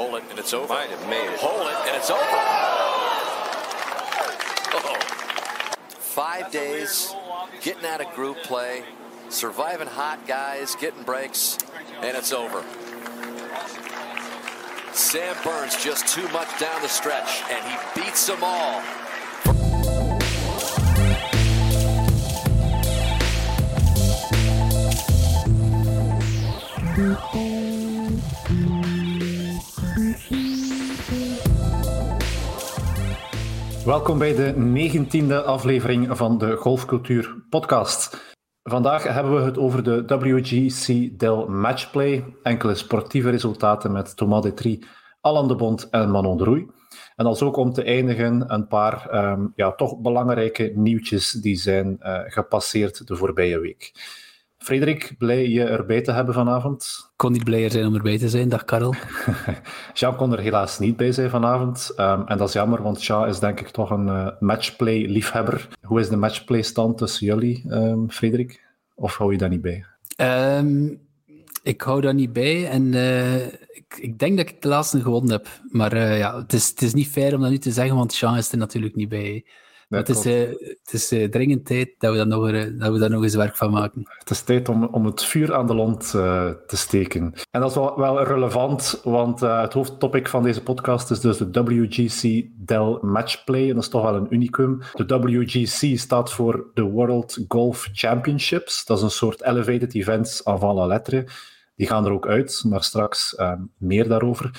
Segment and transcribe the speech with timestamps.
[0.00, 0.72] Hold it and it's over.
[0.72, 1.38] Might have made it.
[1.40, 2.22] Hold it and it's over.
[4.72, 4.96] Oh.
[5.90, 7.14] Five days,
[7.60, 8.82] getting out of group play,
[9.28, 11.58] surviving hot guys, getting breaks,
[12.00, 12.64] and it's over.
[14.94, 18.82] Sam Burns just too much down the stretch, and he beats them all.
[33.90, 38.34] Welkom bij de negentiende aflevering van de Golfcultuur Podcast.
[38.62, 44.84] Vandaag hebben we het over de WGC Del Matchplay, enkele sportieve resultaten met Thomas Detri,
[45.20, 46.66] Alan de Bond en Manon de Roei.
[47.16, 51.96] En als ook om te eindigen een paar ehm, ja, toch belangrijke nieuwtjes die zijn
[52.00, 53.92] uh, gepasseerd de voorbije week.
[54.62, 56.98] Frederik, blij je erbij te hebben vanavond.
[57.10, 58.94] Ik kon niet blijer zijn om erbij te zijn, dag Karel.
[59.94, 61.92] Jean kon er helaas niet bij zijn vanavond.
[61.96, 65.68] Um, en dat is jammer, want Jean is denk ik toch een uh, matchplay-liefhebber.
[65.82, 68.64] Hoe is de matchplay-stand tussen jullie, um, Frederik?
[68.94, 69.84] Of hou je daar niet bij?
[70.58, 71.00] Um,
[71.62, 75.30] ik hou daar niet bij en uh, ik, ik, denk dat ik de laatste gewonnen
[75.30, 75.48] heb.
[75.70, 78.16] Maar uh, ja, het is, het is niet fair om dat nu te zeggen, want
[78.16, 79.44] Jean is er natuurlijk niet bij.
[79.98, 80.48] Het is, uh,
[80.82, 83.56] het is uh, dringend tijd dat we, daar nog, dat we daar nog eens werk
[83.56, 84.02] van maken.
[84.18, 87.34] Het is tijd om, om het vuur aan de lont te steken.
[87.50, 91.62] En dat is wel, wel relevant, want het hoofdtopic van deze podcast is dus de
[91.62, 93.68] WGC Dell Matchplay.
[93.68, 94.78] En dat is toch wel een unicum.
[94.94, 98.84] De WGC staat voor de World Golf Championships.
[98.84, 101.28] Dat is een soort elevated events avant la lettre.
[101.76, 103.36] Die gaan er ook uit, maar straks
[103.78, 104.50] meer daarover.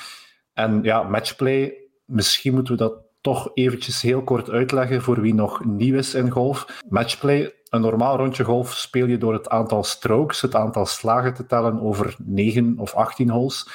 [0.53, 1.73] En ja, matchplay,
[2.05, 6.29] misschien moeten we dat toch eventjes heel kort uitleggen voor wie nog nieuw is in
[6.29, 6.81] golf.
[6.89, 11.45] Matchplay, een normaal rondje golf speel je door het aantal strokes, het aantal slagen te
[11.45, 13.69] tellen over 9 of 18 holes.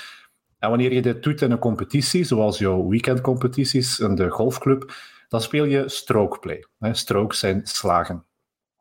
[0.58, 4.92] En wanneer je dit doet in een competitie, zoals jouw weekendcompetities in de golfclub,
[5.28, 6.64] dan speel je strokeplay.
[6.81, 8.25] Strokes zijn slagen.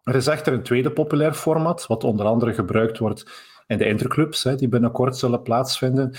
[0.04, 3.26] Er is echter een tweede populair format, wat onder andere gebruikt wordt
[3.68, 6.14] in de interclubs, die binnenkort zullen plaatsvinden.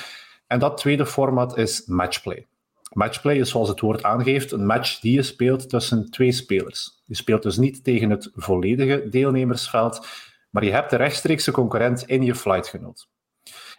[0.46, 2.46] En dat tweede format is matchplay.
[2.96, 7.02] Matchplay is, zoals het woord aangeeft, een match die je speelt tussen twee spelers.
[7.04, 10.06] Je speelt dus niet tegen het volledige deelnemersveld,
[10.50, 13.08] maar je hebt de rechtstreekse concurrent in je flightgenoot.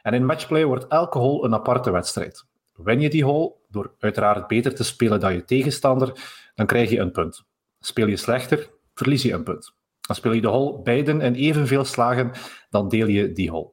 [0.02, 2.46] En in matchplay wordt elke hole een aparte wedstrijd.
[2.76, 6.12] Win je die hole, door uiteraard beter te spelen dan je tegenstander,
[6.56, 7.44] dan krijg je een punt.
[7.80, 9.74] Speel je slechter, verlies je een punt.
[10.02, 12.32] Dan speel je de hole beiden in evenveel slagen,
[12.70, 13.72] dan deel je die hole.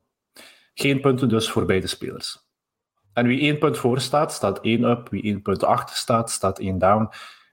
[0.74, 2.43] Geen punten dus voor beide spelers.
[3.14, 5.08] En wie één punt voor staat, staat één up.
[5.08, 7.08] Wie één punt achter staat, staat één down.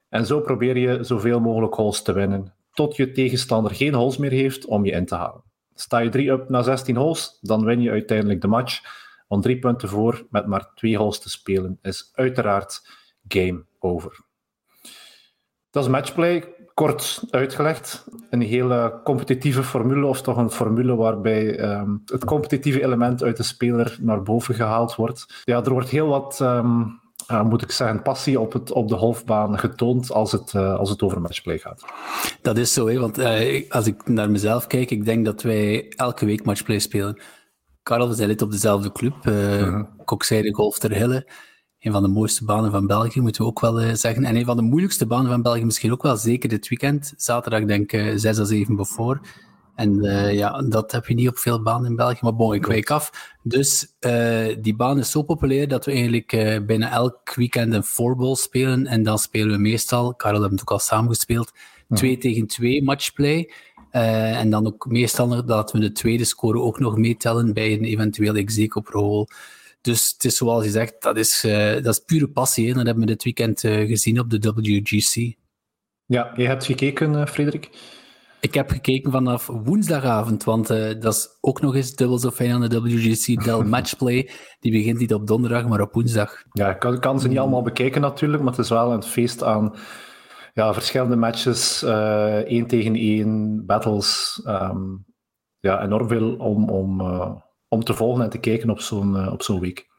[0.08, 4.30] En zo probeer je zoveel mogelijk holes te winnen, tot je tegenstander geen holes meer
[4.30, 5.42] heeft om je in te halen.
[5.74, 8.80] Sta je drie up na 16 holes, dan win je uiteindelijk de match.
[9.28, 12.88] Want drie punten voor met maar twee holes te spelen is uiteraard
[13.28, 14.20] game over.
[15.70, 18.04] Dat is matchplay kort uitgelegd.
[18.30, 23.42] Een hele competitieve formule, of toch een formule waarbij um, het competitieve element uit de
[23.42, 25.42] speler naar boven gehaald wordt.
[25.44, 27.00] Ja, er wordt heel wat, um,
[27.30, 30.90] uh, moet ik zeggen, passie op, het, op de golfbaan getoond als het, uh, als
[30.90, 31.84] het over matchplay gaat.
[32.42, 35.88] Dat is zo, hè, want uh, als ik naar mezelf kijk, ik denk dat wij
[35.88, 37.22] elke week matchplay spelen.
[37.82, 39.82] Karel, we zijn lid op dezelfde club, uh, uh-huh.
[40.04, 41.26] Kokzijde Golf ter Hille
[41.82, 44.24] een van de mooiste banen van België, moeten we ook wel uh, zeggen.
[44.24, 47.14] En een van de moeilijkste banen van België misschien ook wel, zeker dit weekend.
[47.16, 49.20] Zaterdag denk ik uh, 6 à 7 voor.
[49.74, 52.66] En uh, ja, dat heb je niet op veel banen in België, maar bon, ik
[52.66, 53.34] wijk af.
[53.42, 53.96] Dus
[54.60, 56.30] die baan is zo populair dat we eigenlijk
[56.66, 58.86] bijna elk weekend een fourball spelen.
[58.86, 61.44] En dan spelen we meestal, Karel hebben het ook al samen ja.
[61.96, 63.50] 2 tegen 2 matchplay.
[63.90, 68.34] en dan ook meestal dat we de tweede score ook nog meetellen bij een eventueel
[68.34, 69.26] execo per hole.
[69.82, 72.68] Dus het is zoals je zegt, dat is, uh, dat is pure passie.
[72.68, 72.74] Hè.
[72.74, 75.34] Dat hebben we dit weekend uh, gezien op de WGC.
[76.06, 77.70] Ja, je hebt gekeken, uh, Frederik?
[78.40, 82.68] Ik heb gekeken vanaf woensdagavond, want dat is ook nog eens dubbel zo fijn aan
[82.68, 84.30] de WGC Dell Matchplay.
[84.60, 86.42] Die begint niet op donderdag, maar op woensdag.
[86.52, 89.42] Ja, ik kan, kan, ze niet allemaal bekijken natuurlijk, maar het is wel een feest
[89.42, 89.74] aan
[90.52, 94.40] ja, verschillende matches, één tegen één, battles.
[94.46, 95.04] Um,
[95.60, 96.68] ja, enorm veel om...
[96.68, 97.00] om
[97.72, 99.90] om te volgen en te kijken op zo'n uh, op zo'n week?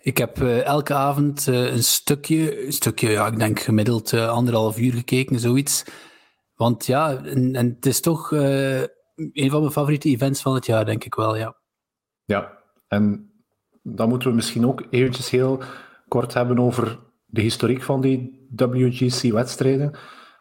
[0.00, 4.78] Ik heb uh, elke avond uh, een stukje, een stukje, ja, ik denk gemiddeld anderhalf
[4.78, 5.84] uur gekeken, zoiets.
[6.54, 10.84] Want ja, en, en het is toch een van mijn favoriete events van het jaar,
[10.84, 11.56] denk ik wel, ja.
[12.24, 13.32] Ja, en
[13.82, 15.62] dan moeten we misschien ook eventjes heel
[16.08, 19.98] kort hebben over de historiek van die WGC-wedstrijden.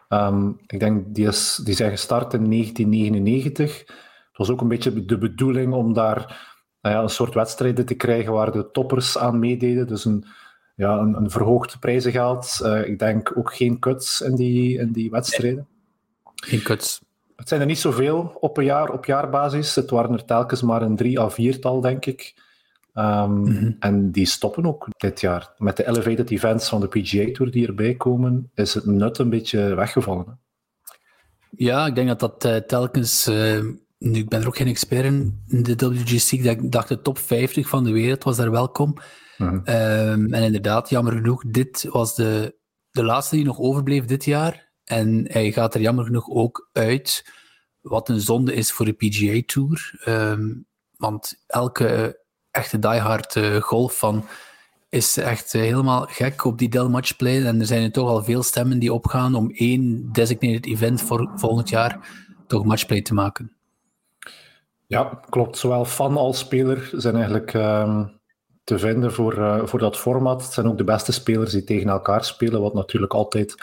[0.10, 3.84] Um, ik denk, die, is, die zijn gestart in 1999.
[4.34, 6.52] Het was ook een beetje de bedoeling om daar
[6.82, 9.88] nou ja, een soort wedstrijden te krijgen waar de toppers aan meededen.
[9.88, 10.26] Dus een,
[10.76, 12.60] ja, een, een verhoogd prijzengeld.
[12.64, 15.68] Uh, ik denk ook geen cuts in die, in die wedstrijden.
[16.36, 17.02] Geen cuts.
[17.36, 19.76] Het zijn er niet zoveel op een jaar, op jaarbasis.
[19.76, 22.34] Het waren er telkens maar een drie à viertal, denk ik.
[22.94, 23.76] Um, mm -hmm.
[23.80, 25.54] En die stoppen ook dit jaar.
[25.58, 29.30] Met de elevated events van de PGA Tour die erbij komen, is het nut een
[29.30, 30.26] beetje weggevallen.
[30.26, 30.34] Hè?
[31.50, 33.28] Ja, ik denk dat dat uh, telkens...
[33.28, 33.60] Uh,
[34.04, 36.32] nu, ik ben er ook geen expert in, de WGC.
[36.32, 38.98] Ik dacht de top 50 van de wereld was daar welkom.
[39.38, 39.48] -hmm.
[39.48, 42.56] um, en inderdaad, jammer genoeg, dit was de,
[42.92, 44.72] de laatste die nog overbleef dit jaar.
[44.84, 47.32] En hij gaat er jammer genoeg ook uit,
[47.82, 50.04] wat een zonde is voor de PGA Tour.
[50.08, 50.66] Um,
[50.98, 52.22] want elke
[52.52, 54.26] echte diehard uh, golf van
[54.90, 57.46] is echt uh, helemaal gek op die Dell Matchplay.
[57.46, 61.32] En er zijn er toch al veel stemmen die opgaan om één designated event voor
[61.36, 62.08] volgend jaar
[62.48, 63.52] toch matchplay te maken.
[64.94, 65.58] Ja, klopt.
[65.58, 68.20] Zowel fan als speler zijn eigenlijk um,
[68.64, 70.44] te vinden voor, uh, voor dat format.
[70.44, 73.56] Het zijn ook de beste spelers die tegen elkaar spelen, wat natuurlijk altijd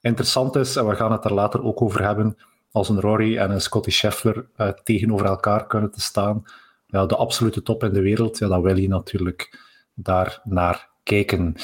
[0.00, 0.76] interessant is.
[0.76, 2.36] En we gaan het er later ook over hebben.
[2.70, 6.44] Als een Rory en een Scotty Scheffler uh, tegenover elkaar kunnen te staan.
[6.86, 9.58] Ja, de absolute top in de wereld, ja, dan wil je natuurlijk
[9.94, 11.54] daar naar kijken.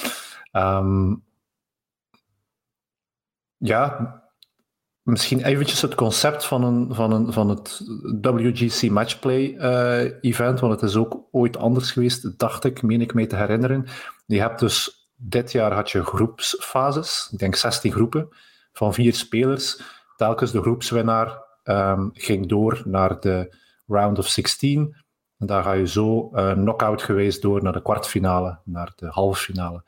[0.53, 1.25] Um,
[3.57, 4.23] ja,
[5.05, 7.81] misschien eventjes het concept van, een, van, een, van het
[8.21, 13.15] WGC Matchplay uh, event, want het is ook ooit anders geweest, dacht ik, meen ik
[13.15, 13.87] mij te herinneren.
[14.27, 18.29] Je hebt dus, dit jaar had je groepsfases, ik denk 16 groepen,
[18.73, 19.81] van vier spelers.
[20.17, 23.57] Telkens de groepswinnaar um, ging door naar de
[23.87, 24.97] round of 16.
[25.39, 29.43] En daar ga je zo uh, knock-out geweest door naar de kwartfinale, naar de halve
[29.43, 29.85] finale,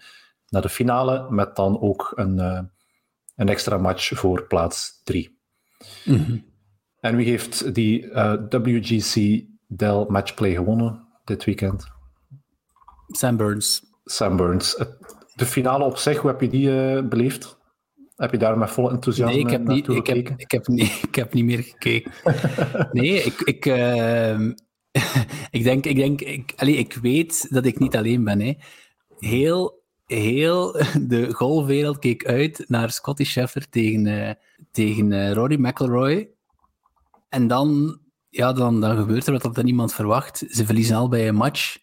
[0.49, 2.61] naar de finale, met dan ook een, uh,
[3.37, 5.38] een extra match voor plaats 3.
[6.05, 6.44] Mm -hmm.
[7.00, 11.87] En wie heeft die uh, WGC Dell Matchplay gewonnen dit weekend?
[13.06, 13.83] Sam Burns.
[14.05, 14.85] Sam Burns.
[15.35, 17.59] De finale op zich, hoe heb je die beleefd?
[18.17, 21.03] Heb je daar met volle enthousiasme nee, ik heb niet, ik heb, ik, heb niet,
[21.09, 22.12] ik heb niet meer gekeken.
[22.93, 24.41] nee, ik, ik, uh,
[25.56, 28.41] ik denk, ik, denk ik, allez, ik weet dat ik niet alleen ben.
[28.41, 28.55] Hè.
[29.19, 29.75] Heel,
[30.06, 30.73] heel
[31.08, 34.31] de golfwereld keek uit naar Scotty Scheffler tegen, uh,
[34.70, 36.31] tegen uh, Rory McIlroy.
[37.29, 37.99] En dan,
[38.29, 40.44] ja, dan, dan gebeurt er wat dat niemand verwacht.
[40.49, 41.79] Ze verliezen al bij een match.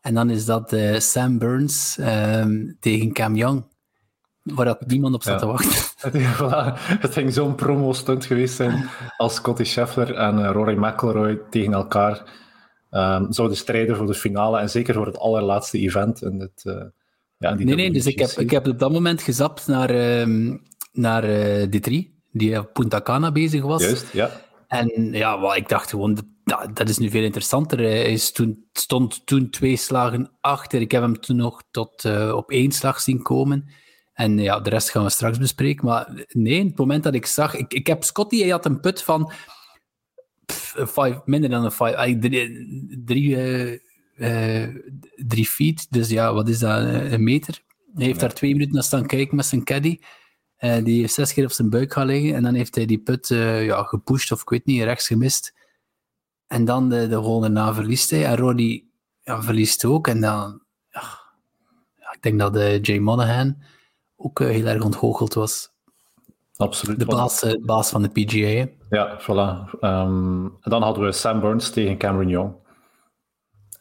[0.00, 3.70] En dan is dat uh, Sam Burns um, tegen Cam Young
[4.42, 5.38] waar dat niemand op zat ja.
[5.38, 6.10] te wachten.
[6.38, 6.78] voilà.
[7.00, 12.22] Het ging zo'n promo-stunt geweest zijn als Scotty Scheffler en Rory McIlroy tegen elkaar
[12.90, 16.92] um, zouden strijden voor de finale en zeker voor het allerlaatste event in het,
[17.42, 20.62] ja, Nee, nee, dus ik heb, ik heb op dat moment gezapt naar, um,
[20.92, 21.92] naar uh, D3,
[22.30, 23.82] die op Punta Cana bezig was.
[23.82, 24.30] Juist, ja.
[24.68, 27.78] En ja, well, ik dacht gewoon, dat, dat is nu veel interessanter.
[27.78, 30.80] Hij is toen, stond toen twee slagen achter.
[30.80, 33.68] Ik heb hem toen nog tot uh, op één slag zien komen.
[34.12, 35.86] En ja, de rest gaan we straks bespreken.
[35.86, 37.54] Maar nee, het moment dat ik zag...
[37.54, 39.32] Ik, ik heb Scotty, hij had een put van
[40.44, 43.78] pff, five, minder dan een five, drie, drie, uh,
[45.16, 45.86] drie feet.
[45.90, 46.84] Dus ja, wat is dat?
[46.84, 47.62] Een meter.
[47.94, 48.26] Hij heeft ja.
[48.26, 49.98] daar twee minuten naar staan kijken met zijn caddy.
[50.58, 52.34] Uh, die heeft zes keer op zijn buik gaan liggen.
[52.34, 55.54] En dan heeft hij die put ja, gepusht, of ik weet niet, rechts gemist.
[56.46, 58.24] En dan de, de hole erna verliest hij.
[58.26, 58.84] En Roddy
[59.20, 60.08] ja, verliest ook.
[60.08, 60.60] En dan...
[60.90, 63.56] Ja, ik denk dat de Jay Monahan
[64.16, 65.70] ook uh, heel erg ontgoocheld was.
[66.56, 66.98] Absoluut.
[66.98, 68.46] De baas, uh, baas van de PGA.
[68.46, 68.66] Hè?
[68.90, 69.80] Ja, voilà.
[69.80, 72.54] Um, en dan hadden we Sam Burns tegen Cameron Young.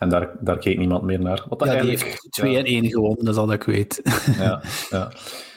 [0.02, 1.46] En daar, daar keek niemand meer naar.
[1.50, 4.02] Wat ja, die heeft 2 en 1 gewonnen, dat is al dat ik weet.
[4.38, 5.12] ja, ja.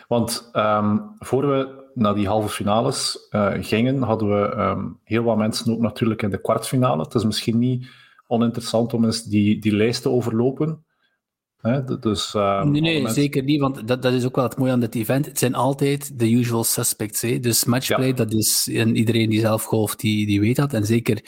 [0.09, 5.37] Want um, voor we naar die halve finales uh, gingen, hadden we um, heel wat
[5.37, 7.03] mensen ook natuurlijk in de kwartfinale.
[7.03, 7.87] Het is misschien niet
[8.27, 10.85] oninteressant om eens die, die lijst te overlopen.
[11.57, 11.99] Hè?
[11.99, 13.23] Dus, uh, nee, nee mensen...
[13.23, 15.27] zeker niet, want dat, dat is ook wel het mooie aan dit event.
[15.27, 17.21] Het zijn altijd de usual suspects.
[17.21, 17.39] Hè?
[17.39, 18.13] Dus matchplay, ja.
[18.13, 20.73] dat is en iedereen die zelf golft, die, die weet dat.
[20.73, 21.25] En zeker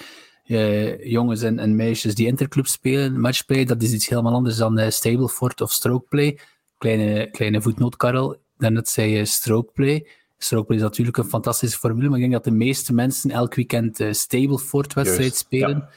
[0.46, 4.78] uh, jongens en, en, meisjes die interclub spelen, matchplay, dat is iets helemaal anders dan
[4.78, 6.38] uh, stableford of strokeplay.
[6.78, 10.06] Kleine, kleine voetnootkarrel, daarnet zei je strokeplay.
[10.38, 14.00] Strokeplay is natuurlijk een fantastische formule, maar ik denk dat de meeste mensen elk weekend
[14.00, 15.88] uh, stableford-wedstrijd spelen.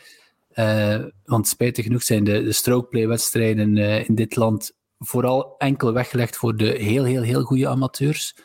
[0.50, 1.12] Ja.
[1.25, 3.77] Want spijtig genoeg zijn de, de strokeplay-wedstrijden
[4.08, 8.36] in dit land vooral enkel weggelegd voor de heel, heel, heel goede amateurs.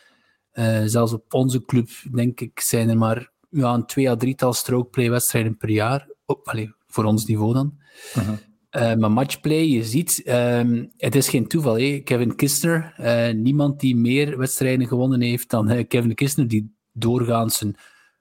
[0.85, 5.57] Zelfs op onze club, denk ik, zijn er maar ja, een twee à drietal strokeplay-wedstrijden
[5.57, 6.09] per jaar.
[6.27, 7.79] Oh, allez, voor ons niveau dan.
[8.13, 8.99] -huh.
[8.99, 11.79] maar matchplay, je ziet, um, het is geen toeval.
[11.79, 12.01] Hè?
[12.05, 12.95] Kevin Kistner,
[13.37, 17.77] niemand die meer wedstrijden gewonnen heeft dan Kevin Kistner, die doorgaans een,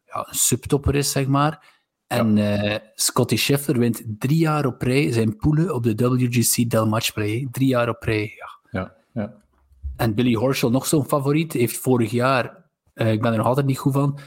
[0.05, 1.71] ja, een subtopper is, zeg maar.
[2.07, 6.87] En uh, Scotty Scheffler wint drie jaar op rij zijn poelen op de WGC Del
[6.87, 7.47] Matchplay.
[7.51, 8.79] Drie jaar op rij, ja.
[8.79, 9.33] ja, ja.
[9.95, 13.77] En Billy Horschel, nog zo'n favoriet, heeft vorig jaar, ik ben er nog altijd niet
[13.77, 14.19] goed van,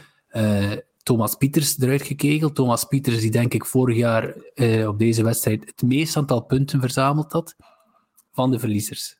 [1.06, 2.54] Thomas Pieters eruit gekegeld.
[2.54, 4.34] Thomas Pieters, die denk ik vorig jaar
[4.88, 7.56] op deze wedstrijd het meest aantal punten verzameld had
[8.32, 9.18] van de verliezers.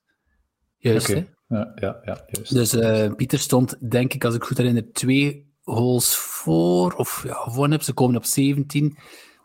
[0.76, 1.28] Juist, okay.
[1.48, 1.56] hè?
[1.56, 2.54] Ja, ja, ja, juist.
[2.54, 2.70] Dus
[3.16, 7.82] Pieters stond, denk ik, als ik goed herinner, twee holes voor, of ja, voor heb.
[7.82, 8.96] Ze komen op 17.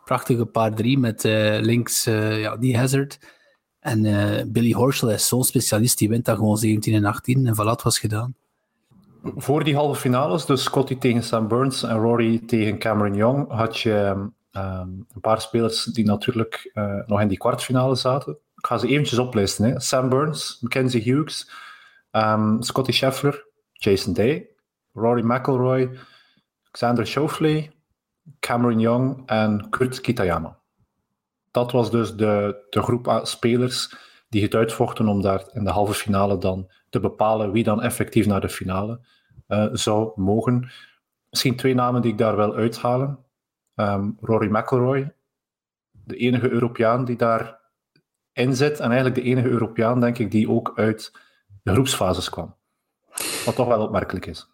[0.05, 3.19] Prachtige paar drie met uh, links uh, ja, die hazard.
[3.79, 4.01] En
[4.51, 7.47] Billy Horschel is zo'n specialist, die wint dan gewoon 17 en 18.
[7.47, 8.35] En voilà, was gedaan.
[9.23, 13.79] Voor die halve finales, dus Scotty tegen Sam Burns en Rory tegen Cameron Young, had
[13.79, 14.35] je um,
[15.13, 16.71] een paar spelers die natuurlijk
[17.05, 18.37] nog in die kwartfinale zaten.
[18.55, 19.65] Ik ga ze eventjes oplijsten.
[19.65, 19.79] Hè.
[19.79, 21.51] Sam Burns, Mackenzie Hughes,
[22.11, 24.49] um, Scotty Scheffler, Jason Day,
[24.93, 25.99] Rory McIlroy,
[26.71, 27.69] Xander Schauffele,
[28.39, 30.57] Cameron Young en Kurt Kitayama.
[31.51, 33.95] Dat was dus de, de groep spelers
[34.29, 38.25] die het uitvochten om daar in de halve finale dan te bepalen wie dan effectief
[38.25, 38.99] naar de finale
[39.47, 40.71] uh, zou mogen.
[41.29, 43.19] Misschien twee namen die ik daar wil uithalen.
[43.75, 45.13] Um, Rory McIlroy,
[45.91, 47.59] de enige Europeaan die daar
[48.33, 51.11] in zit en eigenlijk de enige Europeaan, denk ik, die ook uit
[51.63, 52.55] de groepsfases kwam.
[53.45, 54.49] Wat toch wel opmerkelijk is.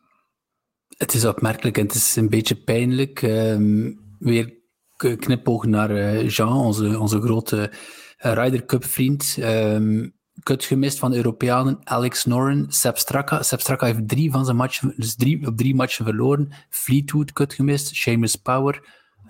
[0.97, 3.21] Het is opmerkelijk en het is een beetje pijnlijk.
[3.21, 4.55] Um, weer
[4.97, 7.71] knipoog naar uh, Jean, onze, onze grote
[8.17, 9.37] Ryder Cup vriend.
[9.39, 10.16] Um,
[10.47, 13.43] kut gemist van Europeanen, Alex Noren, Sepp Straka.
[13.43, 16.51] Sepp Straka heeft drie van zijn matchen, dus drie, op drie matchen verloren.
[16.69, 18.81] Fleetwood kut gemist, Seamus Power,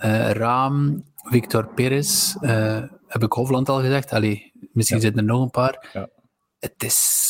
[0.05, 2.35] uh, Raam, Victor Perez.
[3.07, 4.11] heb ik Hofland al gezegd?
[4.11, 5.03] Allee, misschien ja.
[5.03, 5.89] zitten er nog een paar.
[5.93, 6.09] Ja.
[6.59, 7.25] Het is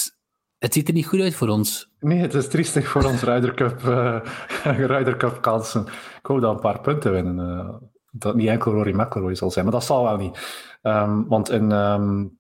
[0.58, 1.90] het ziet er niet goed uit voor ons.
[2.00, 4.20] Nee, het is triestig voor ons Ryder Cup, uh,
[4.92, 5.86] Ryder Cup kansen.
[6.20, 7.80] Ik hoop dat een paar punten winnen.
[8.12, 10.40] Dat niet enkel Rory McIlroy zal zijn, maar dat zal wel niet.
[10.82, 12.37] Um, want in um,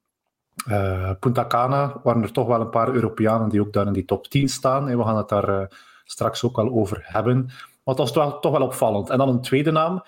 [0.67, 4.05] uh, Punta Cana waren er toch wel een paar Europeanen die ook daar in die
[4.05, 4.87] top 10 staan.
[4.89, 5.69] En we gaan het daar
[6.03, 7.45] straks ook wel over hebben.
[7.45, 9.09] Maar dat was toch, toch wel opvallend.
[9.09, 10.03] En dan een tweede naam.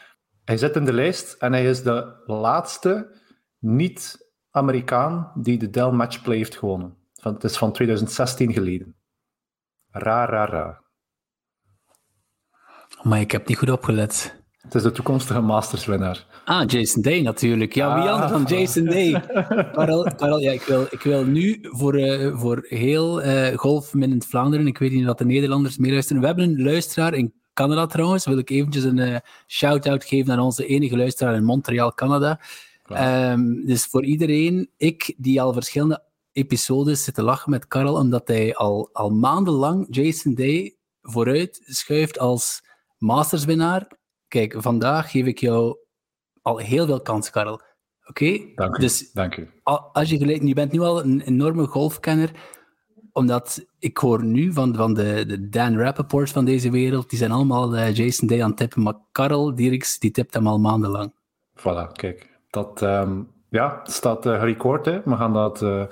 [0.46, 3.20] Hij zit in de lijst en hij is de laatste
[3.60, 6.98] niet-Amerikaan die de Dell Matchplay heeft gewonnen.
[7.14, 8.96] Van, het is van 2016 geleden.
[9.92, 10.82] Raar, raar, raar.
[13.04, 14.39] Maar ik heb niet goed opgelet.
[14.60, 16.26] Het is de toekomstige Masters-winnaar.
[16.46, 17.74] Ah, Jason Day natuurlijk.
[17.74, 18.14] Ja, wie ah.
[18.14, 19.12] anders dan Jason Day?
[19.74, 24.22] Karel, Karel ja, ik, wil, ik wil nu voor, uh, voor heel uh, golf in
[24.28, 26.22] Vlaanderen, ik weet niet of de Nederlanders meeluisteren.
[26.22, 28.26] We hebben een luisteraar in Canada trouwens.
[28.26, 29.16] Wil ik eventjes een uh,
[29.48, 32.40] shout-out geven aan onze enige luisteraar in Montreal, Canada.
[33.32, 38.56] Um, dus voor iedereen, ik die al verschillende episodes zitten lachen met Karel, omdat hij
[38.56, 42.64] al, al maandenlang Jason Day vooruit schuift als
[42.98, 43.98] masterswinnaar.
[44.30, 45.78] Kijk, vandaag geef ik jou
[46.42, 47.54] al heel veel kans, Karel.
[47.54, 47.64] Oké?
[48.10, 48.52] Okay?
[48.56, 48.80] Dank u.
[48.80, 49.50] Dus Dank u.
[49.64, 52.32] Als je, gelijk, je bent nu al een enorme golfkenner,
[53.12, 57.32] omdat ik hoor nu van, van de, de Dan Rappaport van deze wereld, die zijn
[57.32, 61.14] allemaal uh, Jason Day aan het tippen, maar Karel Dirks, die tipt hem al maandenlang.
[61.56, 62.40] Voilà, kijk.
[62.50, 65.02] Dat um, ja, staat uh, gerecord, hè.
[65.06, 65.62] We gaan dat...
[65.62, 65.86] Uh,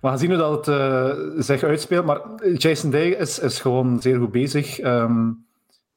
[0.00, 2.04] we gaan zien hoe dat het uh, zich uitspeelt.
[2.04, 2.20] Maar
[2.56, 4.80] Jason Day is, is gewoon zeer goed bezig.
[4.80, 5.41] Um,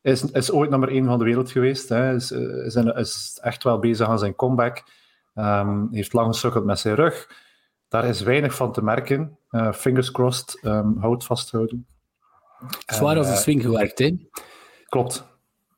[0.06, 1.90] is, is ooit nummer 1 van de wereld geweest.
[1.90, 2.14] Hè.
[2.14, 4.84] Is, is, is echt wel bezig aan zijn comeback.
[5.36, 7.30] Um, heeft lang gesukkeld met zijn rug.
[7.88, 9.38] Daar is weinig van te merken.
[9.52, 10.60] Uh, fingers crossed.
[10.64, 11.88] Um, hout vasthouden.
[12.86, 14.30] Zwaar als een swing gewerkt, hè?
[14.90, 15.28] Klopt.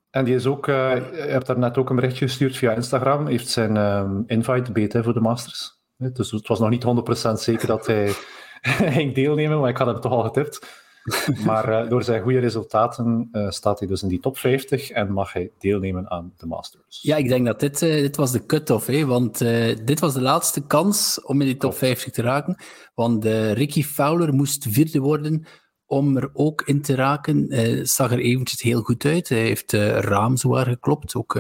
[0.10, 3.28] En die is ook, uh, je hebt daar net ook een berichtje gestuurd via Instagram.
[3.28, 5.80] Heeft zijn um, invite beet voor de Masters.
[5.98, 6.86] Dus het was nog niet
[7.30, 8.12] 100% zeker dat hij
[8.98, 10.86] ging deelnemen, maar ik had hem toch al getipt.
[11.46, 15.12] Maar uh, door zijn goede resultaten uh, staat hij dus in die top 50 en
[15.12, 17.00] mag hij deelnemen aan de Masters.
[17.02, 19.06] Ja, ik denk dat dit, uh, dit was de cut-off, hè?
[19.06, 19.38] want
[19.86, 22.58] dit was de laatste kans om in die top 50 te raken.
[22.94, 25.46] Want Ricky Fowler moest vierde worden
[25.86, 27.48] om er ook in te raken.
[27.88, 29.30] zag er eventjes heel goed uit.
[29.30, 31.40] Hij heeft Raam zwaar geklopt, ook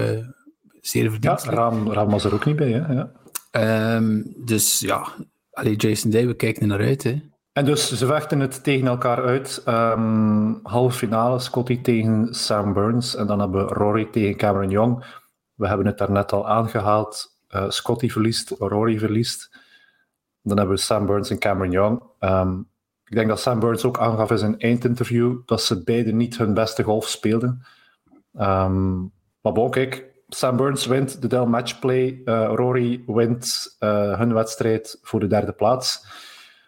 [0.82, 1.44] zeer verdiend.
[1.44, 2.94] Ja, Raam, Raam was er ook niet bij, hè?
[2.94, 3.12] Ja.
[3.96, 5.08] Um, dus ja,
[5.52, 7.04] allee, Jason Day, we kijken er naar uit.
[7.04, 7.22] Hè.
[7.58, 9.64] En dus ze vechten het tegen elkaar uit.
[9.68, 13.16] Um, halve finale, Scotty tegen Sam Burns.
[13.16, 15.06] En dan hebben we Rory tegen Cameron Young.
[15.56, 17.38] We hebben het daarnet al aangehaald.
[17.50, 19.50] Uh, Scotty verliest, Rory verliest.
[20.42, 22.02] Dan hebben we Sam Burns en Cameron Young.
[22.20, 22.68] Um,
[23.06, 26.54] ik denk dat Sam Burns ook aangaf in zijn eindinterview dat ze beiden niet hun
[26.54, 27.66] beste golf speelden.
[28.40, 29.12] Um,
[29.42, 29.74] maar bon,
[30.28, 32.22] Sam Burns wint de Dell Matchplay.
[32.26, 36.26] Uh, Rory wint uh, hun wedstrijd voor de derde plaats.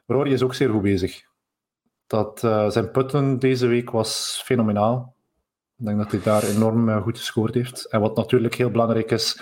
[0.09, 1.23] Rory is ook zeer goed bezig.
[2.07, 5.15] Dat, uh, zijn putten deze week was fenomenaal.
[5.77, 7.85] Ik denk dat hij daar enorm goed gescoord heeft.
[7.85, 9.41] En wat natuurlijk heel belangrijk is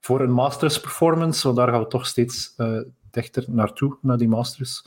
[0.00, 2.54] voor een Masters performance, want daar gaan we toch steeds
[3.10, 4.82] dichter naartoe, naar die Masters.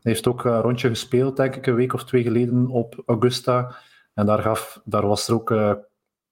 [0.00, 3.76] Hij heeft ook een rondje gespeeld, denk ik, een week of twee geleden op Augusta.
[4.14, 5.50] En daar, gaf, daar was er ook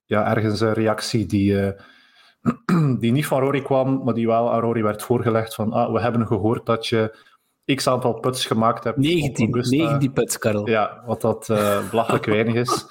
[0.04, 1.74] ja, ergens een reactie die,
[3.00, 6.00] die niet van Rory kwam, maar die wel aan Rory werd voorgelegd van ah, we
[6.00, 7.16] hebben gehoord dat je
[7.74, 8.96] x aantal puts gemaakt hebt.
[8.96, 10.68] 19, 19 puts, Karel.
[10.68, 12.86] Ja, wat dat uh, belachelijk weinig is.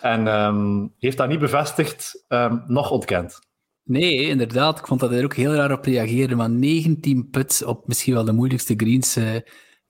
[0.00, 3.38] En um, heeft dat niet bevestigd, um, nog ontkend.
[3.82, 4.78] Nee, inderdaad.
[4.78, 6.34] Ik vond dat hij er ook heel raar op reageerde.
[6.34, 9.34] Maar 19 puts op misschien wel de moeilijkste greens uh,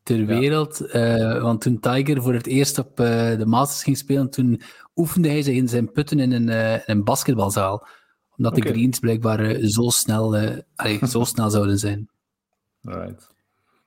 [0.02, 0.80] ter wereld.
[0.94, 4.60] Uh, want toen Tiger voor het eerst op de Masters ging spelen, toen
[4.94, 7.86] oefende hij zich in zijn putten in een, in een basketbalzaal.
[8.36, 8.72] Omdat okay.
[8.72, 10.36] de greens blijkbaar zo, snel,
[10.76, 12.08] allee, zo snel zouden zijn.
[12.82, 13.33] Right.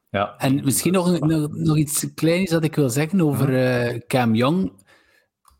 [0.10, 0.38] Ja.
[0.38, 4.72] En misschien nog, nog, nog iets kleins dat ik wil zeggen over Cam Young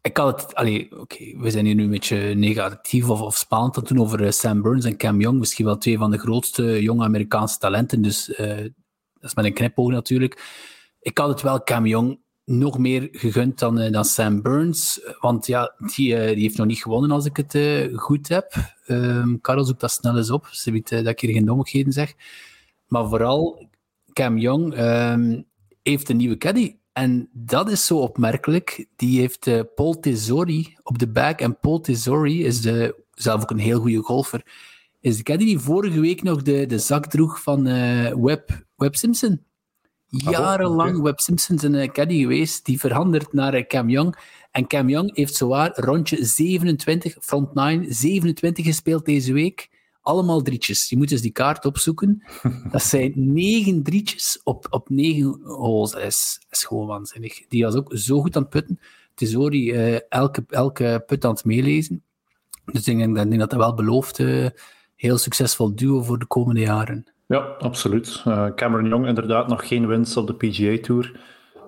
[0.08, 3.74] ik had het, allee, oké, we zijn hier nu een beetje negatief of, of spannend
[3.74, 7.04] te doen over Sam Burns en Cam Young, misschien wel twee van de grootste jonge
[7.04, 8.58] Amerikaanse talenten, dus uh,
[9.14, 10.44] dat is met een knipoog natuurlijk.
[11.00, 15.48] Ik had het wel Cam Young nog meer gegund dan, uh, dan Sam Burns, want
[15.48, 17.58] ja, die, uh, die heeft nog niet gewonnen als ik het
[17.96, 18.54] goed heb.
[18.88, 22.14] Um, Karel zoekt dat snel eens op, ze weet dat ik hier geen dommigheden zeg.
[22.88, 23.70] Maar vooral,
[24.18, 25.46] Cam Young um,
[25.84, 28.88] heeft een nieuwe caddy en dat is zo opmerkelijk.
[28.96, 31.40] Die heeft uh, Paul Tesori op de back.
[31.40, 34.46] En Paul Tesori is de, zelf ook een heel goede golfer.
[35.00, 38.96] Is de caddy die vorige week nog de, de zak droeg van uh, Webb, Webb
[38.96, 39.44] Simpson.
[40.08, 41.02] Jarenlang okay.
[41.02, 42.66] Webb Simpson zijn uh, caddy geweest.
[42.66, 44.16] Die verandert naar Cam Young.
[44.52, 49.70] En Cam Young heeft zowaar rondje 27, front 9, 27 gespeeld deze week
[50.08, 50.90] allemaal drietjes.
[50.90, 52.24] Je moet dus die kaart opzoeken.
[52.72, 55.92] Dat zijn negen drietjes op, op negen holes.
[55.92, 57.48] Dat is, is gewoon waanzinnig.
[57.48, 58.80] Die was ook zo goed aan het putten.
[59.14, 62.04] Tesori uh, elke, elke put aan het meelezen.
[62.66, 64.20] Dus ik denk, denk dat dat wel belooft.
[64.20, 64.48] Uh,
[64.96, 67.06] heel succesvol duo voor de komende jaren.
[67.28, 68.24] Ja, absoluut.
[68.28, 71.20] Uh, Cameron Young inderdaad nog geen winst op de PGA Tour.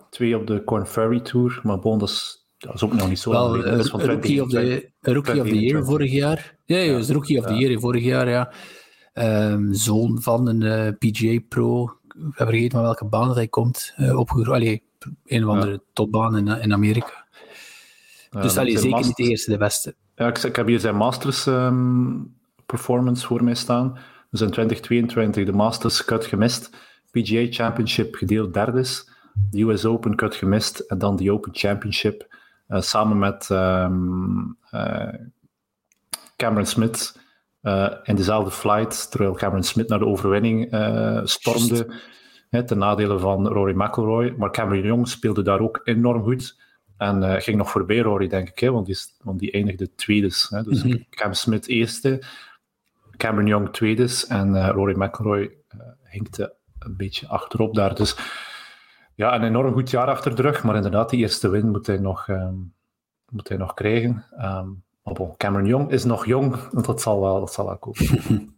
[0.10, 1.60] Twee op de Corn Ferry Tour.
[1.64, 3.86] Maar bon, dat is dat is ook nog niet zo Wel, lang geleden.
[3.86, 6.56] Van rookie, of the, rookie of the Year vorig jaar.
[6.66, 8.54] Ja, ja, was Rookie of the Year vorig jaar, ja.
[9.14, 11.84] Um, zoon van een uh, eh, PGA Pro.
[11.84, 13.94] Ik heb vergeten van welke baan hij komt.
[13.98, 14.50] Uh, opgegroeid.
[14.50, 14.84] Allee,
[15.26, 15.80] een of andere ja.
[15.94, 17.28] topbaan in, in Amerika.
[18.30, 19.96] Dus allee, zeker masters, niet de eerste, de beste.
[20.16, 23.98] Ja, ik, ik heb hier zijn Masters um, performance voor mij staan.
[24.30, 26.70] Dus in 2022 de Masters cut gemist.
[27.12, 28.86] PGA Championship gedeeld derde.
[29.52, 30.80] De US Open cut gemist.
[30.80, 32.28] En dan de Open Championship
[32.70, 35.14] samen met um, uh,
[36.36, 37.20] Cameron Smith
[37.62, 40.64] uh, in dezelfde flight, terwijl Cameron Smith naar de overwinning
[41.24, 41.94] stormde.
[42.50, 44.34] Hè, ten nadele van Rory McIlroy.
[44.38, 46.62] Maar Cameron Young speelde daar ook enorm goed.
[46.98, 50.32] En ging nog voorbij Rory, denk ik, hè, want, die, want die eindigde tweede.
[50.50, 51.06] Hè, dus mm -hmm.
[51.10, 52.24] Cam Smith eerste,
[53.18, 55.52] Cameron Young tweede en Rory McIlroy
[56.04, 57.96] hinkte een beetje achterop daar.
[57.96, 58.16] Dus
[59.20, 61.98] ja, een enorm goed jaar achter de rug, maar inderdaad, die eerste win moet hij
[61.98, 62.74] nog, um,
[63.30, 64.26] moet hij nog krijgen.
[64.32, 68.56] Um, maar bon, Cameron Young is nog jong, dat zal wel, dat zal wel komen.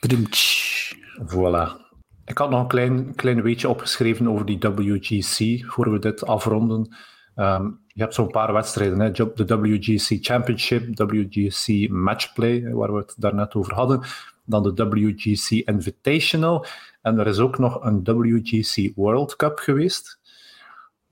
[1.32, 1.82] voilà.
[2.24, 6.96] Ik had nog een klein, klein weetje opgeschreven over die WGC, voor we dit afronden.
[7.36, 9.10] Um, je hebt zo'n paar wedstrijden, hè?
[9.10, 14.00] de WGC Championship, WGC Matchplay, waar we het daarnet over hadden.
[14.44, 16.66] Dan de WGC Invitational.
[17.04, 20.20] En er is ook nog een WGC World Cup geweest.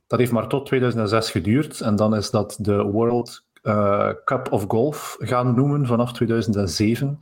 [0.07, 1.81] Dat heeft maar tot 2006 geduurd.
[1.81, 7.19] En dan is dat de World uh, Cup of Golf gaan noemen vanaf 2007.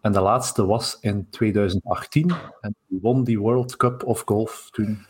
[0.00, 2.34] En de laatste was in 2018.
[2.60, 5.06] En die won die World Cup of Golf toen.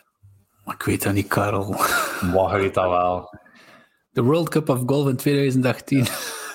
[0.64, 1.68] Maar ik weet dat niet, Karel.
[2.34, 3.34] Maar je weet dat wel.
[4.10, 6.06] De World Cup of Golf in 2018.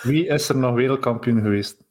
[0.01, 1.83] Wie is er nog wereldkampioen geweest?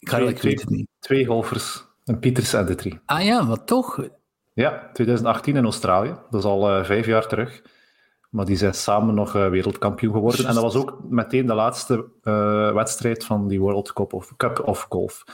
[0.00, 0.88] Karel, ik weet het niet.
[0.98, 1.90] Twee golfers.
[2.04, 3.00] Een Pieters en de drie.
[3.04, 4.08] Ah ja, wat toch?
[4.52, 6.14] Ja, 2018 in Australië.
[6.30, 7.62] Dat is al uh, vijf jaar terug.
[8.30, 10.46] Maar die zijn samen nog uh, wereldkampioen geworden.
[10.46, 14.62] En dat was ook meteen de laatste uh, wedstrijd van die World Cup of, Cup
[14.64, 15.24] of Golf.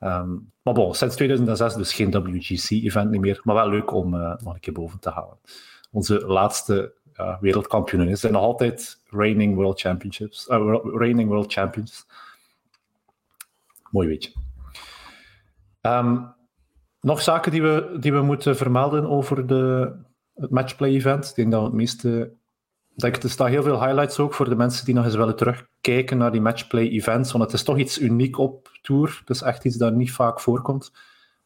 [0.00, 3.40] Um, maar bon, sinds 2006 dus geen WGC-event meer.
[3.44, 5.38] Maar wel leuk om nog een keer boven te halen.
[5.90, 6.92] Onze laatste
[7.40, 10.46] wereldkampioenen zijn nog altijd reigning World Championships.
[10.94, 12.06] reigning World Champions.
[13.90, 14.32] Mooi weetje.
[15.96, 16.34] Um,
[17.00, 19.92] nog zaken die we, die we moeten vermelden over de,
[20.34, 21.28] het matchplay-event.
[21.28, 22.36] Ik denk dat het meeste.
[22.94, 26.18] Denk, er staan heel veel highlights ook voor de mensen die nog eens willen terugkijken
[26.18, 27.32] naar die matchplay-events.
[27.32, 29.16] Want het is toch iets uniek op Tour.
[29.20, 30.92] Het is echt iets dat niet vaak voorkomt.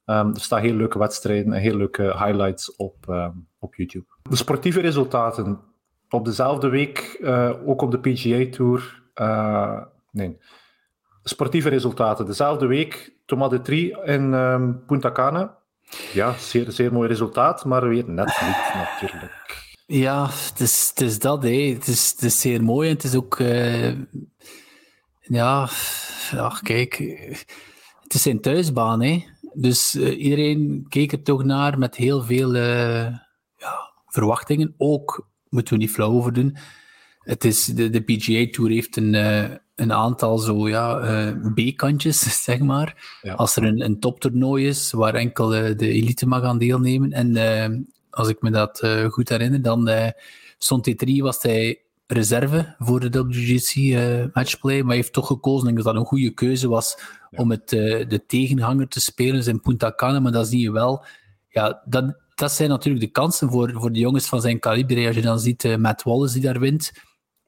[0.07, 4.07] Um, er staan heel leuke wedstrijden en heel leuke highlights op, um, op YouTube.
[4.23, 5.61] De sportieve resultaten.
[6.09, 9.03] Op dezelfde week, uh, ook op de PGA Tour,
[10.11, 10.39] nee,
[11.23, 12.27] sportieve resultaten.
[12.27, 15.59] Dezelfde week, Thomas de Trie in um, Punta Cana.
[16.13, 19.75] Ja, zeer, zeer mooi resultaat, maar weer net niet natuurlijk.
[19.87, 21.43] Ja, het is, het is dat.
[21.43, 21.73] Hé.
[21.73, 23.39] Het, is, het is zeer mooi en het is ook...
[23.39, 23.93] Uh,
[25.21, 25.69] ja,
[26.37, 26.99] ach, kijk...
[28.03, 29.25] Het is zijn thuisbaan, hè.
[29.53, 33.05] Dus uh, iedereen keek er toch naar met heel veel uh,
[33.57, 34.75] ja, verwachtingen.
[34.77, 36.57] Ook, moeten we niet flauw over doen,
[37.19, 39.15] het is, de, de PGA Tour heeft een,
[39.75, 43.19] een aantal zo, ja, B-kantjes, zeg maar.
[43.23, 43.35] Ja.
[43.35, 47.13] Als er een, een toptoernooi is waar enkel de elite mag aan deelnemen.
[47.13, 49.91] En als ik me dat goed herinner, dan
[50.59, 53.75] stond T3 was hij reserve voor de WGC
[54.35, 56.97] matchplay, maar hij heeft toch gekozen, ik dat dat een goede keuze was,
[57.31, 57.39] ja.
[57.39, 61.05] om het, de tegenhanger te spelen in Punta Cana, maar dat zie je wel.
[61.49, 65.07] Ja, dat, dat zijn natuurlijk de kansen voor, voor de jongens van zijn kaliber.
[65.07, 66.93] Als je dan ziet Matt Wallace die daar wint,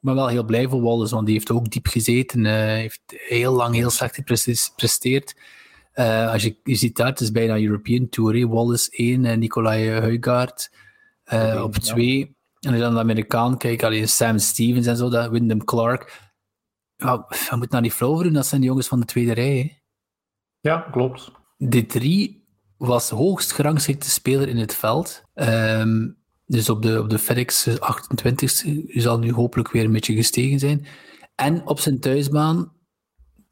[0.04, 3.74] maar wel heel blij voor Wallace, want die heeft ook diep gezeten, heeft heel lang
[3.74, 5.34] heel slecht gepresteerd.
[5.94, 8.48] Uh, als je, je ziet daar, het is bijna European Tour.
[8.48, 10.70] Wallace 1 en Nicolai Huygaard
[11.32, 12.18] uh, op 2.
[12.18, 12.24] Ja.
[12.24, 16.32] En als je dan de Amerikaan kijkt, alleen Sam Stevens en zo, dat, Wyndham Clark.
[16.96, 19.82] Ja, je moet naar die flauw doen, dat zijn de jongens van de tweede rij.
[20.60, 21.32] Ja, klopt.
[21.56, 25.22] De 3 was hoogst gerangschikte speler in het veld.
[25.34, 30.58] Um, dus op de, op de FedEx 28e zal nu hopelijk weer een beetje gestegen
[30.58, 30.86] zijn.
[31.34, 32.72] En op zijn thuisbaan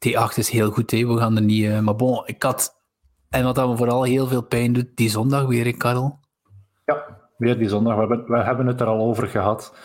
[0.07, 1.07] T8 is heel goed, hè.
[1.07, 1.63] we gaan er niet...
[1.63, 2.81] Uh, maar bon, ik had...
[3.29, 6.19] En wat me vooral heel veel pijn doet, die zondag weer, hè, Karel?
[6.85, 7.93] Ja, weer die zondag.
[7.93, 9.75] We hebben, we hebben het er al over gehad.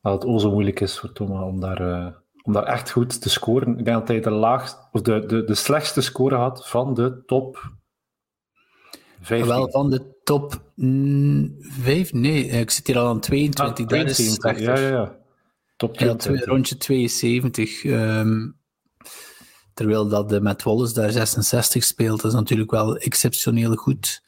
[0.00, 2.06] Dat het o zo moeilijk is voor Thomas om daar, uh,
[2.42, 3.78] om daar echt goed te scoren.
[3.78, 7.22] Ik denk dat hij de, laagste, of de, de, de slechtste score had van de
[7.24, 7.72] top
[9.22, 9.48] 15.
[9.48, 12.12] Wel van de top 5?
[12.12, 13.80] Nee, ik zit hier al aan 22.
[13.80, 15.16] Ah, 22 ja, ja, ja.
[15.76, 16.46] Top 22.
[16.46, 17.84] Ja, rondje 72.
[17.84, 18.60] Um,
[19.74, 24.22] Terwijl dat de Matt Wallace daar 66 speelt, dat is natuurlijk wel exceptioneel goed.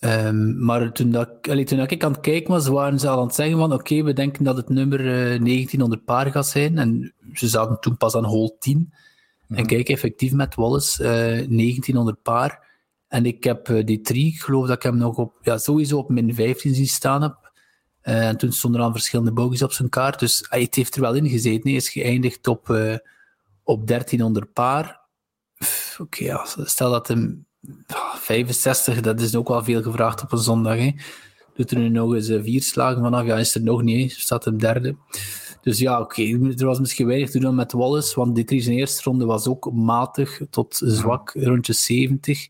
[0.00, 3.18] Um, maar toen, dat, allee, toen dat ik aan het kijken was, waren ze al
[3.18, 6.46] aan het zeggen van oké, okay, we denken dat het nummer uh, 1900 paar gaat
[6.46, 6.78] zijn.
[6.78, 8.76] En ze zaten toen pas aan hole 10.
[8.78, 8.88] Mm
[9.46, 9.56] -hmm.
[9.56, 12.61] En kijk, effectief met Wallace, uh, 1900 paar.
[13.12, 15.98] En ik heb uh, die drie, ik geloof dat ik hem nog op, ja, sowieso
[15.98, 17.50] op min 15 zien staan heb.
[18.02, 20.18] Uh, en toen stonden er aan verschillende bogies op zijn kaart.
[20.18, 21.68] Dus uh, het heeft er wel in gezeten.
[21.68, 22.68] Hij is geëindigd op
[23.64, 25.00] op 1300 paar.
[25.98, 27.46] Oké, ja, stel dat hem
[28.14, 30.76] 65, dat is ook wel veel gevraagd op een zondag.
[30.76, 30.92] Hè.
[31.54, 34.20] Doet er nu nog eens eh, vier slagen vanaf, ja, is er nog niet, hè.
[34.20, 34.96] staat hem derde.
[35.62, 36.22] Dus ja, oké,
[36.56, 39.72] er was misschien weinig te doen met Wallace, want die zijn eerste ronde was ook
[39.72, 42.48] matig tot zwak, rondje 70.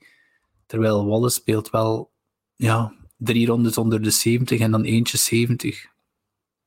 [0.73, 2.11] Terwijl Wallace speelt wel
[2.55, 5.87] ja, drie rondes onder de 70 en dan eentje 70.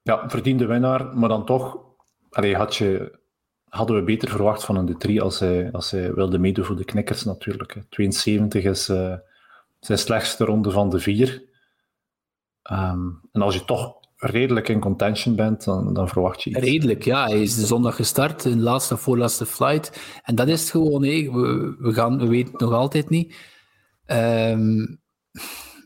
[0.01, 1.77] Ja, verdiende winnaar, maar dan toch
[2.29, 3.19] allee, had je
[3.69, 6.85] hadden we beter verwacht van een de als hij, als hij wilde meedoen voor de
[6.85, 7.77] knikkers natuurlijk.
[7.89, 9.13] 72 is uh,
[9.79, 11.43] zijn slechtste ronde van de vier.
[12.71, 16.59] Um, en als je toch redelijk in contention bent, dan, dan verwacht je iets.
[16.59, 17.25] Redelijk, ja.
[17.25, 19.99] Hij is de zondag gestart, in de laatste voorlaatste flight.
[20.23, 21.31] En dat is het gewoon, hé.
[21.31, 23.53] We, we, gaan, we weten het nog altijd niet.
[24.07, 24.99] Um,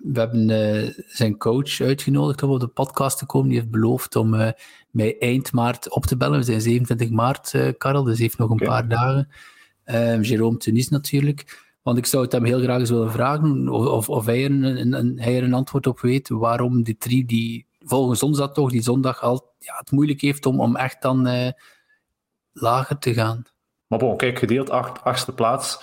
[0.03, 3.49] we hebben uh, zijn coach uitgenodigd om op de podcast te komen.
[3.49, 4.49] Die heeft beloofd om uh,
[4.91, 6.38] mij eind maart op te bellen.
[6.39, 9.29] We zijn 27 maart, uh, Karel, dus heeft nog een paar dagen.
[9.86, 11.67] Um, Jérôme Tunis natuurlijk.
[11.82, 14.51] Want ik zou het hem heel graag eens willen vragen of, of, of hij, er
[14.51, 18.53] een, een, hij er een antwoord op weet waarom die drie die volgens ons dat
[18.53, 21.53] toch die zondag al ja, het moeilijk heeft om, om echt dan
[22.53, 23.43] lager te gaan.
[23.88, 25.79] Maar bon, kijk, gedeeld acht, achtste plaats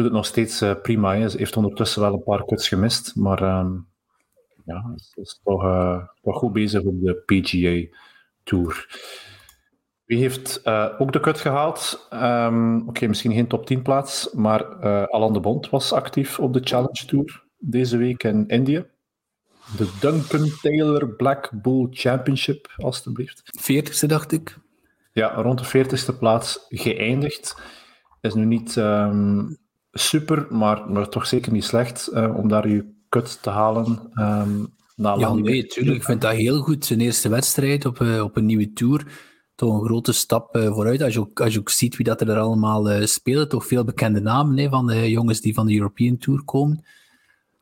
[0.00, 1.28] doet het nog steeds uh, prima.
[1.28, 3.86] Ze heeft ondertussen wel een paar kuts gemist, maar um,
[4.64, 7.96] ja, is, is toch, uh, toch goed bezig op de PGA
[8.42, 8.98] Tour.
[10.04, 12.08] Wie heeft uh, ook de kut gehaald?
[12.12, 14.64] Um, Oké, okay, misschien geen top 10 plaats, maar
[15.06, 18.84] Alan de Bond was actief op de Challenge Tour deze week in India.
[19.76, 23.42] De Duncan Taylor Black Bull Championship, alstublieft.
[23.70, 24.58] 40ste, dacht ik.
[25.12, 27.56] Ja, rond de 40ste plaats geëindigd.
[28.20, 29.58] Is nu niet um,
[29.92, 34.10] super, maar, maar toch zeker niet slecht uh, om daar je kut te halen.
[34.14, 35.96] Um, na ja, nee, tuurlijk.
[35.96, 36.84] Ik vind dat heel goed.
[36.84, 39.06] Zijn eerste wedstrijd op, uh, op een nieuwe tour.
[39.54, 41.02] Toch een grote stap uh, vooruit.
[41.02, 43.48] Als je, ook, als je ook ziet wie dat er allemaal spelen.
[43.48, 46.84] Toch veel bekende namen hè, van de jongens die van de European Tour komen.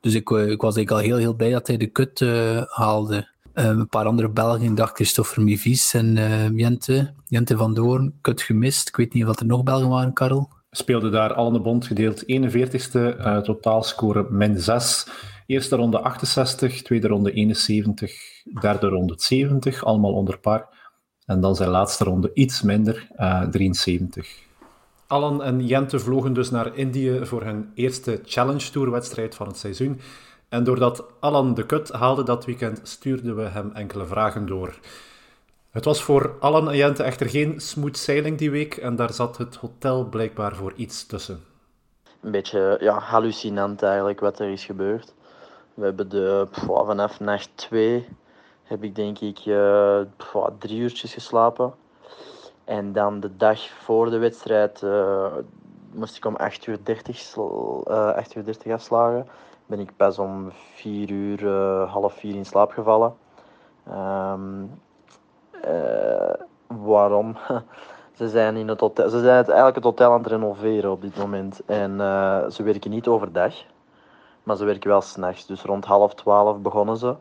[0.01, 2.21] Dus ik, ik was eigenlijk al heel, heel blij dat hij de kut
[2.69, 3.29] haalde.
[3.53, 6.15] een paar andere Belgen, dacht Christopher Mivis en
[6.57, 8.89] Jente, Jente van Doorn, kut gemist.
[8.89, 11.87] Ik weet niet wat er nog Belgen waren, Karel speelde daar al in de bond
[11.87, 15.07] gedeeld 41ste, uh, totaalscore min 6.
[15.47, 18.13] Eerste ronde 68, tweede ronde 71,
[18.61, 20.69] derde ronde 70, allemaal onder par.
[21.27, 23.09] En dan zijn laatste ronde iets minder,
[23.51, 24.47] 73.
[25.07, 29.57] Allan en Jente vlogen dus naar Indië voor hun eerste Challenge Tour wedstrijd van het
[29.57, 30.01] seizoen.
[30.49, 34.79] En doordat Allan de kut haalde dat weekend, stuurden we hem enkele vragen door.
[35.79, 39.37] Het was voor Allan en Jente echter geen smooth sailing die week en daar zat
[39.37, 41.45] het hotel blijkbaar voor iets tussen.
[42.21, 45.15] Een beetje ja, hallucinant eigenlijk wat er is gebeurd.
[45.75, 48.09] We hebben de, vanaf nacht 2
[48.63, 50.01] heb ik denk ik uh,
[50.59, 51.75] drie uurtjes geslapen.
[52.65, 55.27] En dan de dag voor de wedstrijd uh,
[55.93, 57.45] moest ik om 8 uur 30, uh,
[57.85, 59.27] 8 uur 30 afslagen.
[59.67, 63.15] Ben ik pas om 4 uur, uh, half 4 in slaap gevallen.
[63.89, 64.71] Um,
[66.67, 67.37] waarom?
[68.19, 71.17] ze zijn, in het hotel, ze zijn eigenlijk het hotel aan het renoveren op dit
[71.17, 71.63] moment.
[71.67, 71.97] En
[72.53, 73.55] ze werken niet overdag,
[74.43, 75.47] maar ze werken wel s'nachts.
[75.47, 77.15] Dus rond half 12 begonnen ze.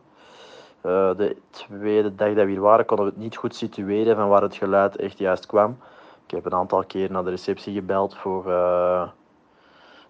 [0.82, 4.28] Uh, de tweede dag dat we hier waren, konden we het niet goed situeren van
[4.28, 5.78] waar het geluid echt juist kwam.
[6.26, 8.50] Ik heb een aantal keer naar de receptie gebeld voor,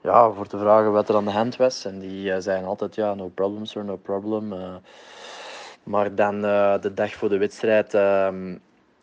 [0.03, 1.85] ja, voor te vragen wat er aan de hand was.
[1.85, 4.53] En die zeiden altijd, ja, no problem sir, no problem.
[5.89, 6.41] Maar dan
[6.81, 8.57] de dag voor de wedstrijd ehm,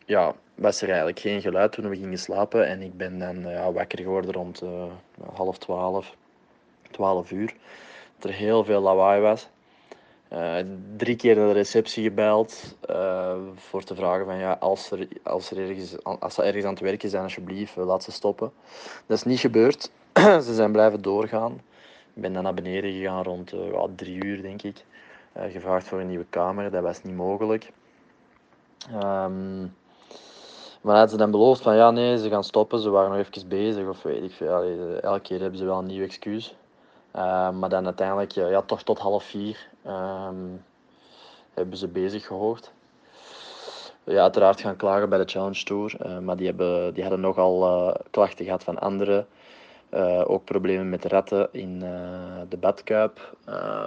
[0.06, 2.68] ja, was er eigenlijk geen geluid toen we gingen slapen.
[2.68, 4.62] En ik ben dan ja, wakker geworden rond
[5.34, 6.16] half twaalf,
[6.92, 7.54] twaalf uur.
[8.18, 9.50] Dat er heel veel lawaai was.
[10.98, 15.52] Drie keer naar de receptie gebeld uh, voor te vragen van ja, als, er, als,
[15.52, 18.52] er ergens, als ze ergens aan het werken zijn, alsjeblieft, laat ze stoppen.
[19.06, 19.92] Dat is niet gebeurd.
[20.46, 21.54] ze zijn blijven doorgaan.
[22.14, 23.54] Ik ben dan naar beneden gegaan rond
[23.96, 24.84] drie uur, denk ik.
[25.36, 27.72] Gevraagd voor een nieuwe kamer, dat was niet mogelijk.
[28.94, 29.76] Um,
[30.82, 33.48] maar hadden ze dan beloofd van ja, nee, ze gaan stoppen, ze waren nog even
[33.48, 34.64] bezig of weet ik veel.
[35.02, 36.56] elke keer hebben ze wel een nieuw excuus.
[37.16, 40.64] Uh, maar dan uiteindelijk ja, toch tot half vier um,
[41.54, 42.72] hebben ze bezig gehoord.
[44.04, 47.64] Ja, uiteraard gaan klagen bij de Challenge Tour, uh, maar die, hebben, die hadden nogal
[47.64, 49.28] uh, klachten gehad van anderen.
[50.26, 51.80] Ook problemen met ratten in
[52.50, 53.36] de badkuip.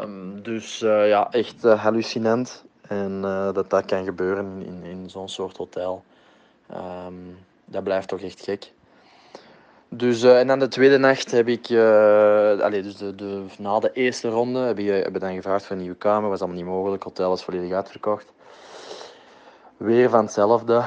[0.03, 2.65] Um, dus ja, echt hallucinant.
[2.81, 3.21] En
[3.53, 6.05] dat dat kan gebeuren in, in zo'n soort hotel.
[7.07, 8.73] Um, dat blijft toch echt gek.
[9.91, 11.71] Dus, en dan de tweede nacht heb ik,
[12.61, 15.83] allez, dus de, na de eerste ronde heb ik, heb ik dan gevraagd voor een
[15.83, 16.29] nieuwe kamer.
[16.29, 18.33] was allemaal niet mogelijk, hotel was volledig uitverkocht.
[19.77, 20.85] Weer van hetzelfde.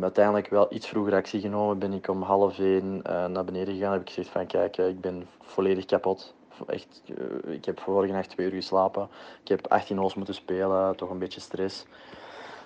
[0.00, 1.78] Uiteindelijk wel iets vroeger actie genomen.
[1.78, 3.92] Ben ik om half één uh, naar beneden gegaan.
[3.92, 6.34] Heb ik gezegd van kijk, ik ben volledig kapot.
[6.66, 7.02] Echt,
[7.44, 9.08] ik heb vorige nacht twee uur geslapen.
[9.42, 11.86] Ik heb 18 holes moeten spelen, toch een beetje stress.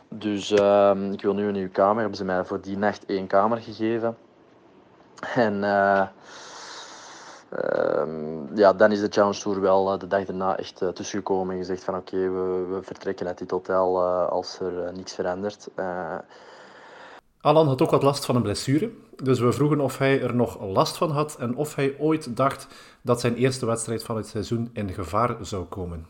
[0.08, 2.00] Dus ehm, ik wil nu een nieuwe kamer.
[2.00, 4.16] Hebben ze mij voor die nacht één kamer gegeven.
[5.34, 6.06] En uh,
[8.54, 11.96] ja, dan is de Challenge Tour wel de dag daarna echt tussengekomen en gezegd van
[11.96, 15.68] oké, we, we, vertrekken uit dit hotel als er niets verandert.
[17.40, 20.62] Alan had ook wat last van een blessure, dus we vroegen of hij er nog
[20.62, 22.66] last van had en of hij ooit dacht
[23.02, 26.06] dat zijn eerste wedstrijd van het seizoen in gevaar zou komen.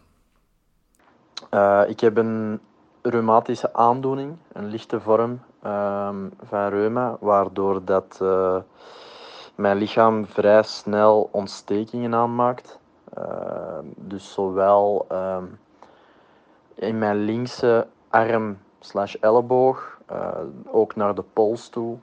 [1.88, 2.60] ik heb een
[3.02, 8.20] reumatische aandoening, een lichte vorm um, van reuma, waardoor dat
[9.58, 12.78] mijn lichaam vrij snel ontstekingen aanmaakt.
[13.18, 15.36] Uh, dus zowel uh,
[16.74, 20.28] in mijn linkse arm slash elleboog, uh,
[20.66, 21.96] ook naar de pols toe,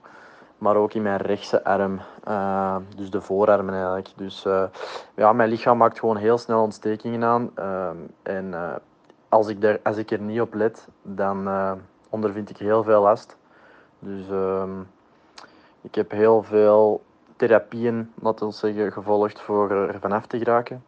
[0.57, 4.09] maar ook in mijn rechtse arm, uh, dus de voorarmen eigenlijk.
[4.15, 4.63] Dus uh,
[5.15, 7.51] ja, mijn lichaam maakt gewoon heel snel ontstekingen aan.
[8.23, 8.53] en
[9.29, 11.49] als, ik daar, als ik er niet op let, dan
[12.09, 13.37] ondervind ik heel veel last.
[13.99, 14.81] Dus ehm,
[15.81, 17.03] ik heb heel veel
[17.35, 20.83] therapieën, laten we zeggen, gevolgd voor er vanaf te geraken.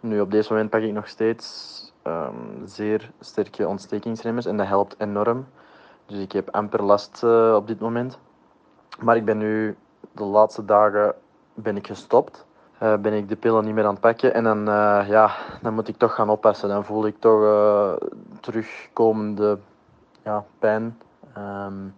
[0.00, 4.94] Nu, op deze moment pak ik nog steeds um, zeer sterke ontstekingsremmers en dat helpt
[4.98, 5.46] enorm.
[6.08, 8.18] Dus ik heb amper last uh, op dit moment.
[9.00, 9.76] Maar ik ben nu
[10.12, 11.14] de laatste dagen
[11.54, 12.46] ben ik gestopt.
[12.82, 15.30] Uh, ben ik de pillen niet meer aan het pakken en dan, uh, ja,
[15.62, 16.68] dan moet ik toch gaan oppassen.
[16.68, 17.98] Dan voel ik toch
[18.40, 19.58] terugkomende
[20.22, 20.98] ja, pijn.
[21.38, 21.94] Um,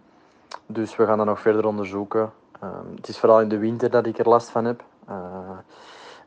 [0.65, 2.31] dus we gaan dat nog verder onderzoeken.
[2.59, 4.83] Ehm, het is vooral in de winter dat ik er last van heb.
[5.07, 5.15] Eh,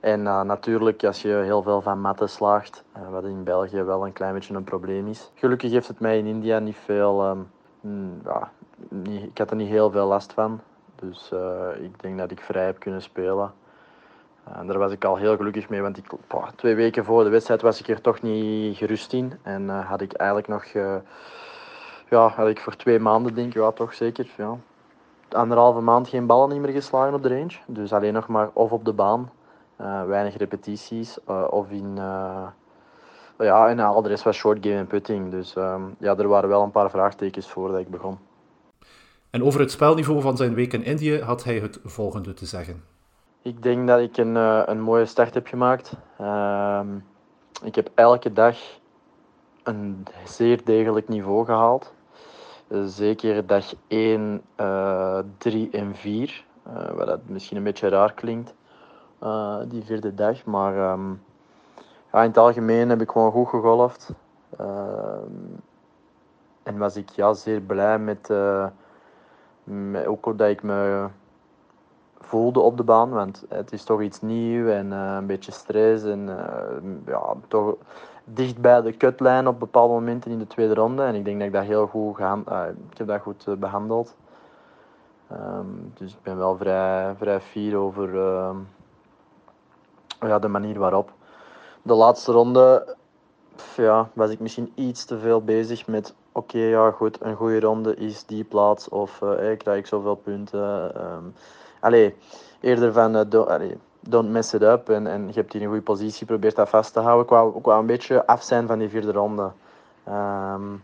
[0.00, 4.34] en natuurlijk, als je heel veel van matten slaagt, wat in België wel een klein
[4.34, 5.30] beetje een probleem is.
[5.34, 7.28] Gelukkig heeft het mij in India niet veel.
[7.28, 7.50] Um,
[8.24, 8.50] ja,
[8.88, 10.60] niet, ik had er niet heel veel last van.
[10.94, 11.32] Dus
[11.80, 13.52] ik denk dat ik vrij heb kunnen spelen.
[14.54, 16.06] En daar was ik al heel gelukkig mee, want ik,
[16.56, 19.32] twee weken voor de wedstrijd was ik er toch niet gerust in.
[19.42, 20.64] En had ik eigenlijk nog,
[22.08, 24.56] ja, had ik voor twee maanden denk ik, ja, toch zeker, ja,
[25.28, 27.56] anderhalve maand geen ballen meer geslagen op de range.
[27.66, 29.30] Dus alleen nog maar of op de baan,
[30.06, 31.98] weinig repetities, of in...
[33.38, 35.30] Ja, en al de rest was short game en putting.
[35.30, 38.18] Dus um, ja, er waren wel een paar vraagtekens voor dat ik begon.
[39.30, 42.84] En over het spelniveau van zijn week in Indië had hij het volgende te zeggen.
[43.42, 45.96] Ik denk dat ik een, uh, een mooie start heb gemaakt.
[46.20, 46.80] Uh,
[47.64, 48.56] ik heb elke dag
[49.62, 51.92] een zeer degelijk niveau gehaald.
[52.84, 56.44] Zeker dag 1, uh, 3 en 4.
[56.66, 58.54] Uh, wat dat misschien een beetje raar klinkt,
[59.68, 60.44] die vierde dag.
[60.44, 61.20] Maar um,
[62.14, 64.12] ja, in het algemeen heb ik gewoon goed gegolfd.
[64.60, 64.66] Uh,
[66.62, 68.66] en was ik ja, zeer blij met, uh,
[69.64, 71.06] met ook dat ik me
[72.20, 73.10] voelde op de baan.
[73.10, 76.04] Want het is toch iets nieuws en uh, een beetje stress.
[76.04, 76.30] En
[77.06, 77.74] ja, toch
[78.24, 81.02] dicht bij de cutlijn op bepaalde momenten in de tweede ronde.
[81.02, 82.18] En ik denk dat ik dat heel goed,
[82.90, 84.16] ik heb dat goed behandeld.
[85.32, 88.50] Um, dus ik ben wel vrij, vrij fier over uh,
[90.20, 91.12] ja, de manier waarop.
[91.86, 92.96] De laatste ronde
[93.76, 97.96] ja, was ik misschien iets te veel bezig met oké, ja goed, een goede ronde
[97.96, 100.92] is die plaats of uh, krijg ik zoveel punten.
[101.04, 101.34] Um,
[101.80, 102.16] allee,
[102.60, 103.22] eerder van uh,
[104.00, 106.92] don't, mess it up en, en je hebt hier een goede positie, probeer dat vast
[106.92, 107.24] te houden.
[107.24, 109.50] Ik wou, een beetje af zijn van die vierde ronde.
[110.08, 110.82] Um,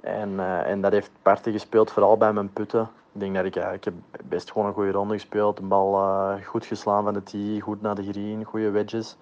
[0.00, 2.88] en, uh, en dat heeft parten gespeeld, vooral bij mijn putten.
[3.12, 5.56] Ik denk dat ik, ik heb best gewoon een goede ronde gespeeld.
[5.56, 6.00] De bal
[6.44, 9.16] goed geslaan van de tee, goed naar de green, goede wedges.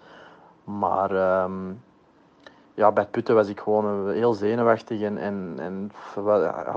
[0.78, 1.82] Maar um,
[2.74, 5.90] ja, bij het putten was ik gewoon heel zenuwachtig en, en, en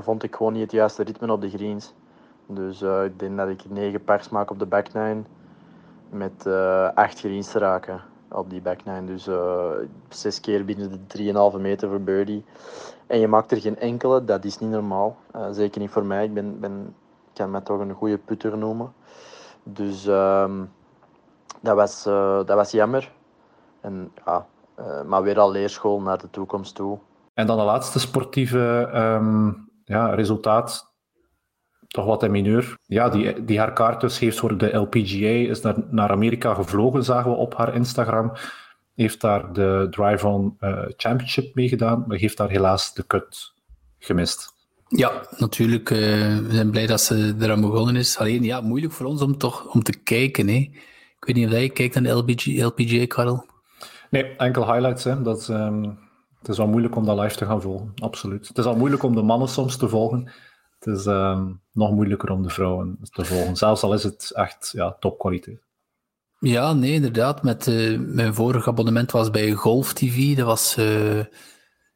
[0.00, 1.94] vond ik gewoon niet het juiste ritme op de greens.
[2.46, 5.22] Dus uh, ik denk dat ik negen pars maak op de back nine
[6.08, 9.04] met uh, acht greens te raken op die back nine.
[9.04, 9.28] Dus
[10.08, 12.44] zes keer binnen de 3,5 meter voor birdie.
[13.06, 15.16] En je maakt er geen enkele, dat is niet normaal.
[15.50, 16.24] zeker niet voor mij.
[16.24, 16.94] Ik ben, ben
[17.32, 18.92] kan mij toch een goede putter noemen.
[19.62, 20.50] Dus uh,
[21.60, 22.02] dat, was,
[22.46, 23.12] dat was jammer.
[23.86, 24.46] En, ja,
[24.78, 26.98] uh, maar weer al leerschool naar de toekomst toe.
[27.34, 30.94] En dan de laatste sportieve um, ja, resultaat.
[31.88, 32.78] Toch wat in mineur.
[32.82, 35.50] Ja, die, die haar kaart dus heeft voor de LPGA.
[35.50, 38.32] Is naar, naar Amerika gevlogen, zagen we op haar Instagram.
[38.94, 42.04] Heeft daar de Drive-On uh, Championship meegedaan.
[42.06, 43.52] Maar heeft daar helaas de cut
[43.98, 44.54] gemist.
[44.88, 45.90] Ja, natuurlijk.
[45.90, 45.98] Uh,
[46.38, 48.18] we zijn blij dat ze eraan begonnen is.
[48.18, 50.48] Alleen, ja, moeilijk voor ons om toch om te kijken.
[50.48, 50.54] Hè.
[50.54, 53.54] Ik weet niet of jij kijkt naar de LPG, LPGA, Karel?
[54.10, 55.04] Nee, enkel highlights.
[55.04, 55.22] Hè.
[55.22, 55.98] Dat, um,
[56.38, 58.48] het is wel moeilijk om dat live te gaan volgen, absoluut.
[58.48, 60.32] Het is al moeilijk om de mannen soms te volgen.
[60.78, 63.56] Het is um, nog moeilijker om de vrouwen te volgen.
[63.56, 65.64] Zelfs al is het echt ja, topkwaliteit.
[66.38, 67.42] Ja, nee, inderdaad.
[67.42, 70.36] Met, uh, mijn vorige abonnement was bij Golf TV.
[70.36, 71.16] Dat was uh,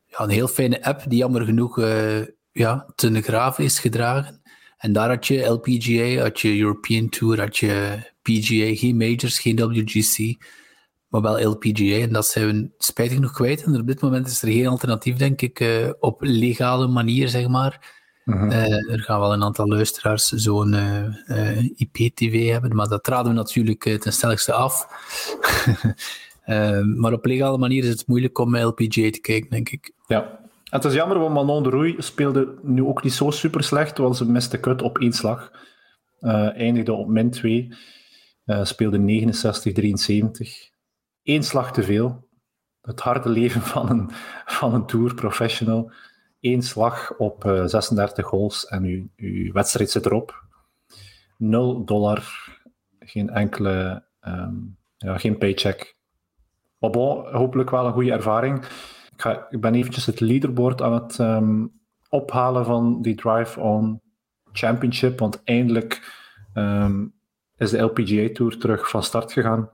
[0.07, 1.79] ja, een heel fijne app die jammer genoeg...
[1.79, 2.21] Uh,
[2.53, 4.43] ja, ten grave is gedragen.
[4.79, 9.57] En daar had je LPGA, had je European Tour, had je PGA, geen majors, geen
[9.57, 10.37] WGC,
[11.11, 12.01] maar wel LPGA.
[12.01, 13.63] En dat zijn we spijtig nog kwijt.
[13.63, 17.49] En op dit moment is er geen alternatief, denk ik, uh, op legale manier, zeg
[17.49, 17.99] maar.
[18.25, 18.51] Uh-huh.
[18.51, 23.39] Uh, er gaan wel een aantal luisteraars zo'n uh, IPTV hebben, maar dat raden we
[23.39, 24.87] natuurlijk ten stelligste af.
[27.01, 29.93] maar op legale manier is het moeilijk om LPGA te kijken, denk ik.
[30.07, 33.99] Ja, het is jammer, want Manon de Roei speelde nu ook niet zo super slecht,
[33.99, 35.51] want ze miste kut op één slag.
[36.21, 37.75] Eindigde op min 2.
[38.47, 40.70] Uh, speelde 69-73.
[41.23, 42.29] Eén slag te veel.
[42.81, 44.11] Het harde leven van een,
[44.61, 45.93] van een tour professional.
[46.41, 50.45] Eén slag op uh, 36 holes en uw, uw wedstrijd zit erop.
[51.37, 52.49] 0 dollar.
[52.99, 54.09] Geen enkele...
[54.27, 55.97] Um, ja, geen paycheck.
[56.79, 58.65] Hopelijk wel een goede ervaring.
[59.13, 64.01] Ik, ga, ik ben eventjes het leaderboard aan het um, ophalen van die Drive-On
[64.53, 66.19] Championship, want eindelijk
[66.55, 67.15] um,
[67.57, 69.71] is de LPGA Tour terug van start gegaan.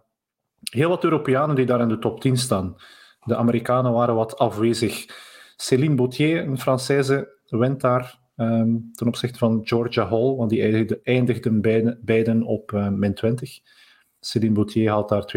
[0.70, 2.76] Heel wat Europeanen die daar in de top 10 staan.
[3.24, 5.06] De Amerikanen waren wat afwezig.
[5.56, 11.60] Céline Bautier, een Française, wint daar um, ten opzichte van Georgia Hall, want die eindigden,
[12.04, 13.58] beiden, op uh, min 20.
[14.20, 15.32] Céline Bautier haalt daar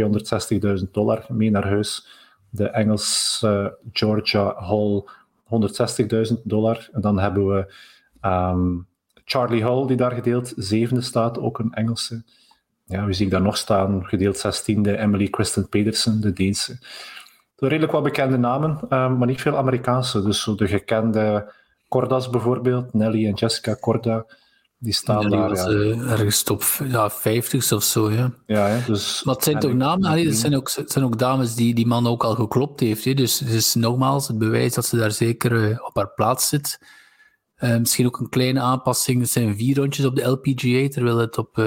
[0.84, 2.08] 260.000 dollar mee naar huis
[2.50, 5.04] de Engelse Georgia Hall
[6.34, 6.90] 160.000 dollar.
[6.92, 7.74] En dan hebben we
[8.22, 8.88] um,
[9.26, 12.24] Charlie Hall, die daar gedeeld zevende staat, ook een Engelse.
[12.90, 14.06] Ja, wie zie ik daar nog staan?
[14.06, 16.78] Gedeeld zestiende, Emily Kristen Pedersen, de Deense.
[17.56, 20.24] Redelijk wat bekende namen, um, maar niet veel Amerikaanse.
[20.24, 21.54] Dus zo de gekende
[21.88, 24.26] Cordas bijvoorbeeld, Nelly en Jessica Corda.
[24.78, 25.50] Die staan daar.
[25.50, 25.70] Was, ja.
[25.70, 28.12] uh, ergens top ja, 50 of zo.
[28.12, 28.32] Ja.
[28.46, 30.10] Ja, hè, dus, maar het zijn toch namen?
[30.10, 33.06] Allee, het, zijn ook, het zijn ook dames die die man ook al geklopt heeft.
[33.06, 33.14] Hè.
[33.14, 36.80] Dus het is nogmaals het bewijs dat ze daar zeker uh, op haar plaats zit.
[37.58, 39.22] Uh, misschien ook een kleine aanpassing.
[39.22, 41.58] Het zijn vier rondjes op de LPGA, terwijl het op.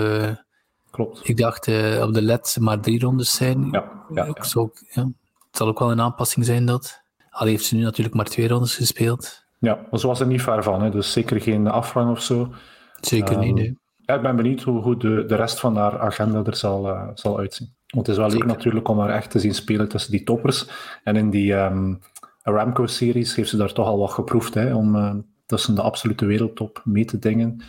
[0.93, 1.29] Uh, Klopt.
[1.29, 1.67] Ik dacht
[2.03, 3.69] op de LED maar drie rondes zijn.
[3.71, 5.03] Ja, ja, ook Zo, ja.
[5.47, 7.03] Het zal ook wel een aanpassing zijn dat.
[7.31, 9.45] Al heeft ze nu natuurlijk maar twee rondes gespeeld.
[9.59, 10.83] Ja, maar zo was er niet ver van.
[10.83, 10.91] Hè.
[10.91, 12.53] Dus zeker geen afrang of zo.
[13.01, 13.79] Zeker niet, Ehm, nee.
[13.97, 17.09] Ja, ik ben benieuwd hoe, hoe de, de rest van haar agenda er zal, eh,
[17.15, 17.75] zal uitzien.
[17.87, 20.67] Want het is wel leuk natuurlijk om haar echt te zien spelen tussen die toppers.
[21.05, 21.95] En in die ehm
[22.43, 25.15] Aramco-series heeft ze daar toch al wat geproefd, hè, om eh,
[25.47, 27.63] tussen de absolute wereldtop mee te dingen.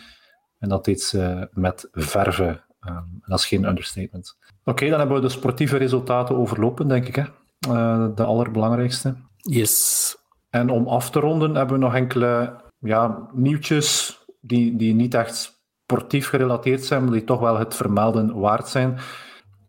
[0.58, 2.60] En dat deed ze met verve.
[2.84, 4.36] En dat is geen understatement.
[4.64, 7.14] Oké, dan hebben we de sportieve resultaten overlopen, denk ik.
[7.14, 7.24] Hè?
[7.68, 9.14] Eh, de allerbelangrijkste.
[9.36, 10.16] Yes.
[10.50, 15.62] En om af te ronden hebben we nog enkele ja, nieuwtjes die, die niet echt
[15.82, 18.98] sportief gerelateerd zijn, maar die toch wel het vermelden waard zijn.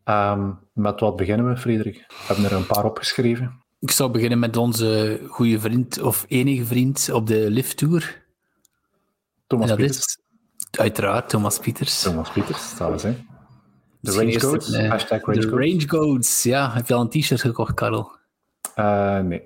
[0.04, 1.96] Ehm, met wat beginnen we, Frederik?
[2.08, 3.64] We hebben er een paar opgeschreven.
[3.80, 8.24] Ik zou beginnen met onze goede vriend, of enige vriend op de Lift Tour.
[9.48, 10.06] Thomas En dat Pieters.
[10.06, 10.25] is
[10.78, 12.02] uiteraard Thomas Pieters.
[12.02, 13.16] Thomas Pieters, eens, hè.
[14.06, 16.72] De Range eh, hashtag Range De ja.
[16.74, 18.12] Heb je al een t-shirt gekocht, Karel?
[18.76, 19.44] Eh, nee,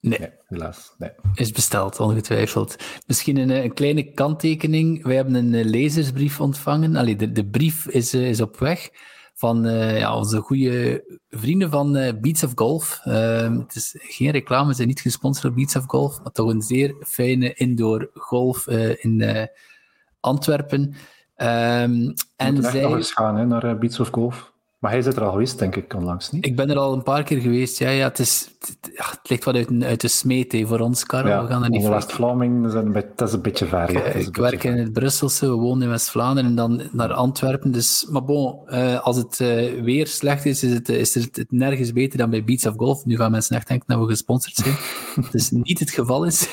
[0.00, 0.94] Nee, nee, helaas.
[0.98, 1.10] Nee.
[1.34, 2.76] is besteld, ongetwijfeld.
[3.06, 5.04] Misschien een, eh, een kleine kanttekening.
[5.04, 6.96] Wij hebben een lezersbrief ontvangen.
[6.96, 8.90] Allee, de, de brief is, is op weg
[9.34, 9.62] van
[9.98, 13.00] ja, onze goede vrienden van Beats of Golf.
[13.04, 16.50] Ehm, het is geen reclame, we zijn niet gesponsord door Beats of Golf, maar toch
[16.50, 19.48] een zeer fijne indoor golf in
[20.22, 20.94] Antwerpen.
[21.36, 22.84] We en echt nog zij...
[22.84, 24.51] eens gaan hè, naar eh, Beats of Golf.
[24.82, 26.46] Maar hij zit er al geweest, denk ik, onlangs niet.
[26.46, 27.78] Ik ben er al een paar keer geweest.
[27.78, 31.42] Ja, ja, het, is, het, ligt wat uit, de smeet hè, voor ons, Karel.
[31.42, 31.96] we gaan er niet onze voor.
[31.96, 33.92] West-Vlaming, dat is een beetje- dat is een beetje ver.
[33.92, 37.72] Dat Ik beetje werk in het Brusselse, we wonen in West-Vlaanderen en dan naar Antwerpen.
[37.72, 41.92] Dus, maar bon, eh, als het eh, weer slecht is, is het, is het, nergens
[41.92, 43.04] beter dan bij Beats of Golf.
[43.04, 44.74] Nu gaan mensen echt denken dat we gesponsord zijn.
[45.24, 46.48] Het is niet het geval is.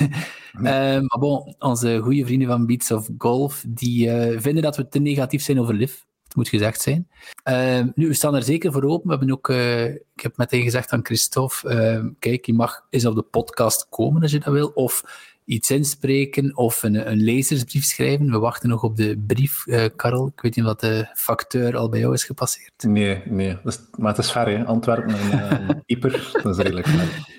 [0.54, 0.64] Eh,
[1.00, 5.00] maar bon, onze goede vrienden van Beats of Golf, die eh, vinden dat we te
[5.00, 5.94] negatief zijn over LIV.
[6.36, 7.08] Moet gezegd zijn.
[7.44, 9.04] Eh, nu, we staan er zeker voor open.
[9.10, 13.06] We hebben ook, eh, ik heb meteen gezegd aan Christophe, eh, kijk, je mag eens
[13.06, 15.04] op de podcast komen als je dat wil, of
[15.46, 18.32] iets inspreken, of een, een lezersbrief schrijven.
[18.32, 20.28] We wachten nog op de brief, eh Karel.
[20.36, 22.84] Ik weet niet of de facteur al bij jou is gepasseerd.
[22.88, 23.58] Nee, nee.
[23.64, 24.66] Is- maar het is ver, hè.
[24.66, 27.38] Antwerpen en eh, Ieper, dat is redelijk ver.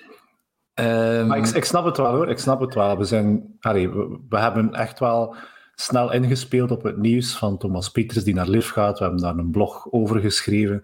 [0.75, 2.99] Ehm, Maar ik, ik snap het wel hoor, ik snap het wel.
[2.99, 5.37] We, zijn, allee, we, we hebben echt wel
[5.81, 8.99] snel ingespeeld op het nieuws van Thomas Pieters die naar LIV gaat.
[8.99, 10.83] We hebben daar een blog over geschreven.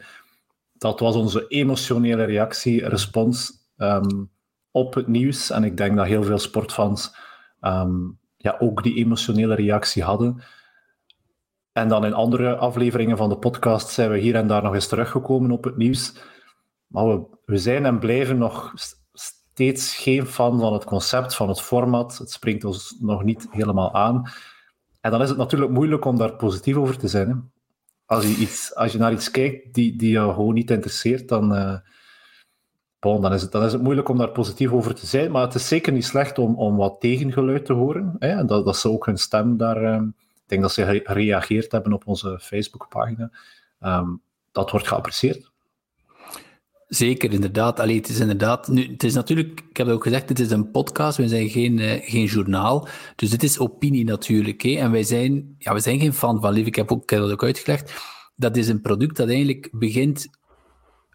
[0.73, 4.25] Dat was onze emotionele reactie, respons ehm,
[4.71, 5.51] op het nieuws.
[5.51, 7.17] En ik denk dat heel veel sportfans
[7.61, 7.95] ehm,
[8.37, 10.43] ja, ook die emotionele reactie hadden.
[11.73, 14.89] En dan in andere afleveringen van de podcast zijn we hier en daar nog eens
[14.89, 16.15] teruggekomen op het nieuws.
[16.87, 21.49] Maar we, we zijn en blijven nog st- steeds geen fan van het concept, van
[21.49, 22.19] het format.
[22.19, 24.31] Het springt ons nog niet helemaal aan.
[25.07, 27.29] En dan is het natuurlijk moeilijk om daar positief over te zijn.
[27.29, 27.35] Hè?
[28.07, 31.49] Als, je iets, als je naar iets kijkt die, die je gewoon niet interesseert, dan,
[32.99, 35.31] bon, dan, is het, dan is het moeilijk om daar positief over te zijn.
[35.31, 38.17] Maar het is zeker niet slecht om, om wat tegengeluid te horen.
[38.19, 38.45] Hè?
[38.45, 39.83] Dat, dat ze ook hun stem daar...
[39.83, 40.03] eh,
[40.35, 43.31] ik denk dat ze ge- gereageerd hebben op onze Facebookpagina.
[43.81, 44.09] Ehm,
[44.53, 45.51] dat wordt geapprecieerd.
[46.87, 47.81] Zeker, inderdaad.
[47.81, 48.69] Allee, het is inderdaad...
[48.69, 49.63] Nu, het is natuurlijk...
[49.71, 51.17] Ik heb ook gezegd, het is een podcast.
[51.17, 52.89] We zijn geen, eh, geen journaal.
[53.17, 54.63] Dus dit is opinie natuurlijk.
[54.63, 54.71] Hè.
[54.75, 56.67] En wij zijn, ja, we zijn geen fan van Liv.
[56.67, 57.95] Ik heb, ook, ik heb dat ook uitgelegd.
[58.37, 60.27] Dat is een product dat eigenlijk begint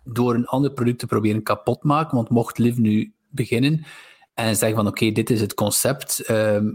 [0.03, 2.15] door een ander product te proberen kapot te maken.
[2.15, 3.85] Want mocht Liv nu beginnen
[4.33, 6.19] en zeggen van oké, dit is het concept.
[6.19, 6.65] ehm,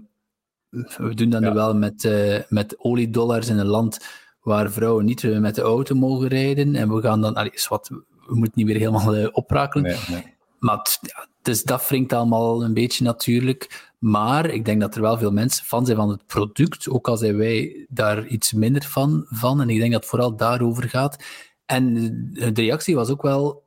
[0.97, 1.49] we doen dat Ja.
[1.49, 3.99] nu wel met, eh, met oliedollars in een land
[4.40, 6.74] waar vrouwen niet met de auto mogen rijden.
[6.74, 7.34] En we gaan dan...
[7.34, 7.90] Allee, is wat,
[8.29, 9.85] we moeten niet weer helemaal eh, oprakelen.
[9.85, 10.35] Nee, nee.
[10.59, 13.91] Maar ja, dus dat wringt allemaal een beetje natuurlijk.
[13.99, 17.16] Maar ik denk dat er wel veel mensen fan zijn van het product, ook al
[17.16, 19.27] zijn wij daar iets minder van.
[19.29, 19.61] van.
[19.61, 21.24] En ik denk dat het vooral daarover gaat.
[21.66, 21.95] En
[22.33, 23.64] de reactie was ook wel...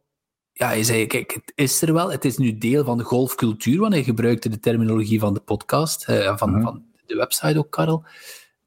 [0.54, 2.12] Ja, hij zei, kijk, het is er wel.
[2.12, 6.04] Het is nu deel van de golfcultuur, want hij gebruikte de terminologie van de podcast,
[6.08, 6.62] eh, van, Mhm.
[6.62, 8.04] van de website ook, Karel.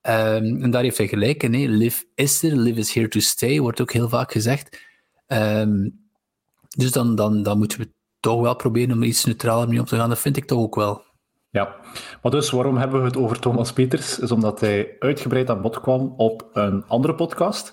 [0.01, 1.55] Ehm, en daar heeft hij gelijk in.
[1.55, 1.67] hè.
[1.67, 4.79] Live is er, live is here to stay, wordt ook heel vaak gezegd.
[5.27, 5.89] Ehm,
[6.77, 9.85] dus dan, dan, dan moeten we toch wel proberen om er iets neutraler mee om
[9.85, 10.09] te gaan.
[10.09, 11.03] Dat vind ik toch ook wel.
[11.51, 11.77] Ja,
[12.23, 14.19] maar dus waarom hebben we het over Thomas Pieters?
[14.19, 17.73] Is omdat hij uitgebreid aan bod kwam op een andere podcast.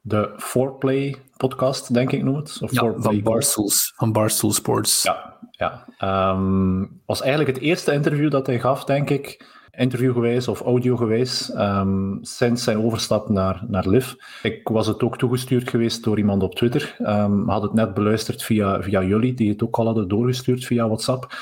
[0.00, 2.58] De Foreplay podcast, denk ik noem het.
[2.60, 3.22] Of Ja, van.
[3.22, 5.02] Barstools, van Barstool Sports.
[5.02, 5.86] Ja, ja.
[5.98, 9.55] Ehm, was eigenlijk het eerste interview dat hij gaf, denk ik.
[9.76, 14.12] Interviewgewijs of audiogewijs, ehm sinds zijn overstap naar, naar LIV.
[14.42, 16.96] Ik was het ook toegestuurd geweest door iemand op Twitter.
[16.98, 20.86] Ehm had het net beluisterd via, via jullie, die het ook al hadden doorgestuurd via
[20.86, 21.34] WhatsApp.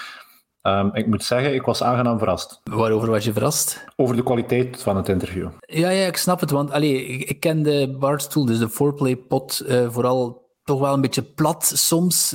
[0.64, 3.84] Ehm, ik moet zeggen, ik was aangenaam verrast Waarover was je verrast?
[3.96, 5.48] over de kwaliteit van het interview.
[5.60, 6.50] Ja, ja, ik snap het.
[6.50, 10.94] Want allee, ik, ik ken de Barstool, dus de foreplay pot, eh, vooral toch wel
[10.94, 12.34] een beetje plat soms.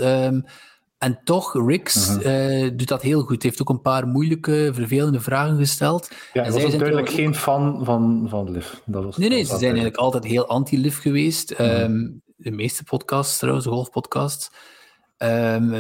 [1.00, 2.20] En toch, Rix Mhm.
[2.20, 3.42] eh, doet dat heel goed.
[3.42, 6.08] Hij heeft ook een paar moeilijke, vervelende vragen gesteld.
[6.10, 8.68] Ja, En hij zij was ook zijn duidelijk geen fan van, van Liv.
[8.86, 11.52] Dat was, Nee, nee, ze zijn eigenlijk altijd heel anti-liv geweest.
[11.52, 11.62] Mhm.
[11.62, 14.50] Ehm, de meeste podcasts trouwens, golfpodcasts.
[15.18, 15.74] Ehm,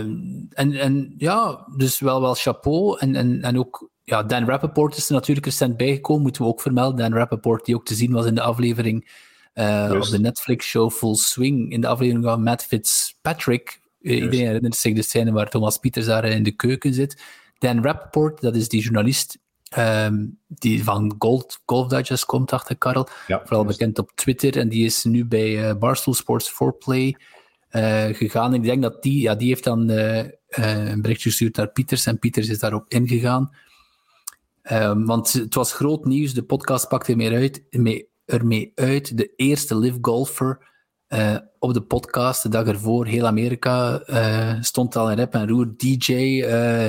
[0.49, 2.97] en, en ja, dus wel wel chapeau.
[2.99, 6.61] En, en, en ook ja, Dan Rappaport is er natuurlijk recent bijgekomen, moeten we ook
[6.61, 6.97] vermelden.
[7.09, 9.11] Dan Rappaport, die ook te zien was in de aflevering
[9.53, 10.07] Juist.
[10.07, 13.79] op de Netflix-show Full Swing, in de aflevering van Matt Fitzpatrick.
[14.09, 17.21] Eh, iedereen herinnert zich de scène waar Thomas Pieters daar in de keuken zit.
[17.57, 19.37] Dan Rappaport, dat is die journalist
[19.69, 23.07] ehm, die van Gold, Golf Digest komt, dacht ik, Karel.
[23.27, 23.77] Ja, Vooral juist.
[23.77, 24.57] bekend op Twitter.
[24.57, 27.11] En die is nu bij eh, Barstool Sports 4Play
[27.69, 28.53] eh, gegaan.
[28.53, 32.05] Ik denk dat die, ja, die heeft dan eh, eh, een berichtje gestuurd naar Pieters.
[32.05, 33.55] En Pieters is daarop ingegaan.
[34.61, 36.33] Ehm, want het was groot nieuws.
[36.33, 39.17] De podcast pakte meer uit, mee, ermee uit.
[39.17, 40.68] De eerste live golfer
[41.09, 42.43] eh, op de podcast.
[42.43, 45.73] De dag ervoor, heel Amerika eh, stond al in rep en roer.
[45.77, 46.87] DJ eh,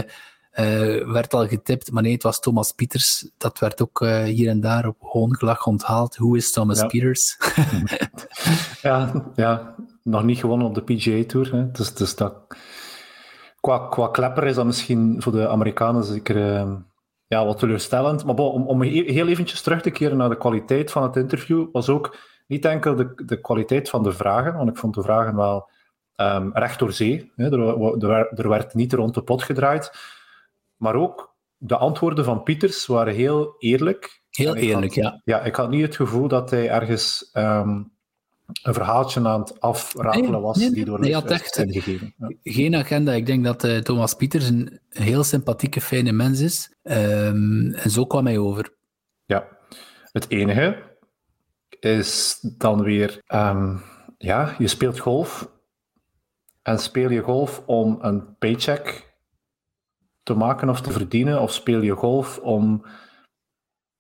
[1.07, 3.31] werd al getipt, maar nee, het was Thomas Pieters.
[3.37, 6.17] Dat werd ook hier en daar op hoongelach onthaald.
[6.17, 6.87] Hoe is Thomas Ja.
[6.87, 7.37] Pieters?
[8.83, 11.53] Ja, ja, nog niet gewonnen op de PGA Tour.
[11.53, 11.71] Hè.
[11.71, 12.35] Dus, dus dat,
[13.61, 16.39] qua, qua klepper is dat misschien voor de Amerikanen zeker
[17.27, 18.25] ja, wat teleurstellend.
[18.25, 21.17] Maar bon, om, om he- heel eventjes terug te keren naar de kwaliteit van het
[21.17, 22.17] interview, was ook
[22.51, 25.69] niet enkel de, de kwaliteit van de vragen, want ik vond de vragen wel
[26.15, 27.33] ehm, recht door zee.
[27.37, 27.45] Hè.
[27.45, 27.61] Er,
[28.03, 29.93] er, werd- er werd niet rond de pot gedraaid.
[30.77, 34.23] Maar ook de antwoorden van Pieters waren heel eerlijk.
[34.31, 35.21] Heel eerlijk, had- ja.
[35.25, 37.83] ja, ik had niet het gevoel dat hij ergens ehm,
[38.63, 42.15] een verhaaltje aan het afratelen Nee, was nee, die door nee, had echt- ingegeven.
[42.19, 42.33] Ja.
[42.43, 43.13] Geen agenda.
[43.13, 46.75] Ik denk dat eh, Thomas Pieters een heel sympathieke, fijne mens is.
[46.83, 48.75] Ehm, en zo kwam hij over.
[49.25, 49.59] ja.
[50.13, 50.83] Het enige
[51.81, 53.77] is dan weer, ehm,
[54.19, 55.51] ja, je speelt golf
[56.63, 59.15] en speel je golf om een paycheck
[60.23, 62.85] te maken of te verdienen, of speel je golf om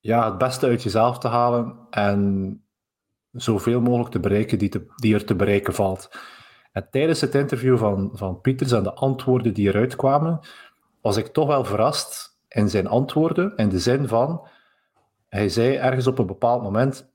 [0.00, 2.62] ja, het beste uit jezelf te halen en
[3.32, 6.10] zoveel mogelijk te bereiken die, die er te bereiken valt.
[6.72, 10.40] En tijdens het interview van, van Pieters en de antwoorden die eruit kwamen,
[11.00, 14.48] was ik toch wel verrast in zijn antwoorden, in de zin van,
[15.28, 17.09] hij zei ergens op een bepaald moment,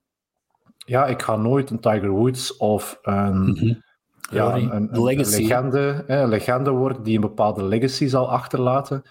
[0.85, 3.83] ja, ik ga nooit een Tiger Woods of een,
[4.31, 9.03] ja, Rory, een, legende, hè, legende worden die een bepaalde legacy zal achterlaten.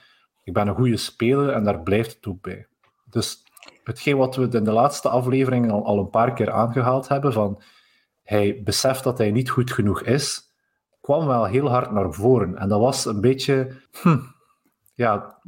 [0.45, 2.66] Ik ben een goede speler en daar blijft het ook bij.
[3.11, 3.43] Dus
[3.85, 7.62] hetgeen wat we in de laatste aflevering al, al een paar keer aangehaald hebben, van
[8.22, 10.53] hij beseft dat hij niet goed genoeg is,
[11.01, 12.59] kwam wel heel hard naar voren.
[12.59, 14.18] En dat was een beetje, hm,
[14.95, 15.39] ja,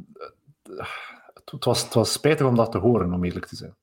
[1.45, 3.75] het was, het was spijtig om dat te horen, om eerlijk te zijn.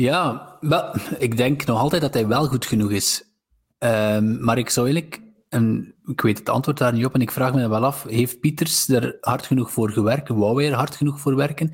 [0.00, 0.58] Ja,
[1.18, 3.24] ik denk nog altijd dat hij wel goed genoeg is.
[3.78, 7.30] Ehm, maar ik zou eigenlijk, en ik weet het antwoord daar niet op, en ik
[7.30, 10.28] vraag me wel af, heeft Pieters er hard genoeg voor gewerkt?
[10.28, 11.72] Wou hij er hard genoeg voor werken?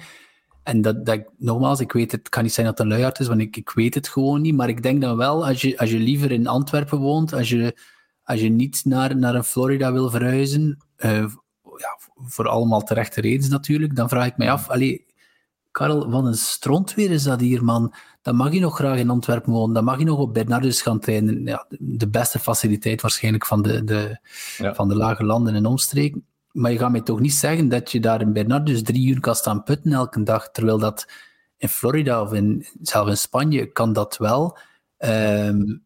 [0.62, 3.18] En dat, dat, nogmaals, ik weet het, het kan niet zijn dat het een luiaard
[3.18, 4.54] is, want ik, ik weet het gewoon niet.
[4.54, 7.76] Maar ik denk dan wel, als je, als je liever in Antwerpen woont, als je,
[8.24, 11.18] als je niet naar, naar een Florida wil verhuizen, eh,
[11.62, 15.06] ja, voor allemaal terechte redenen natuurlijk, dan vraag ik mij af, allee,
[15.76, 17.94] Karel, wat een strontweer is dat hier, man.
[18.22, 19.74] Dan mag je nog graag in Antwerpen wonen.
[19.74, 21.44] Dan mag je nog op Bernardus gaan trainen.
[21.44, 24.18] Ja, de beste faciliteit waarschijnlijk van de, de,
[24.56, 24.74] Ja.
[24.74, 26.26] van de lage landen en omstreken.
[26.52, 29.34] Maar je gaat mij toch niet zeggen dat je daar in Bernardus drie uur kan
[29.34, 31.08] staan putten elke dag, terwijl dat
[31.56, 34.58] in Florida of in, zelfs in Spanje kan dat wel.
[34.96, 35.76] Ehm,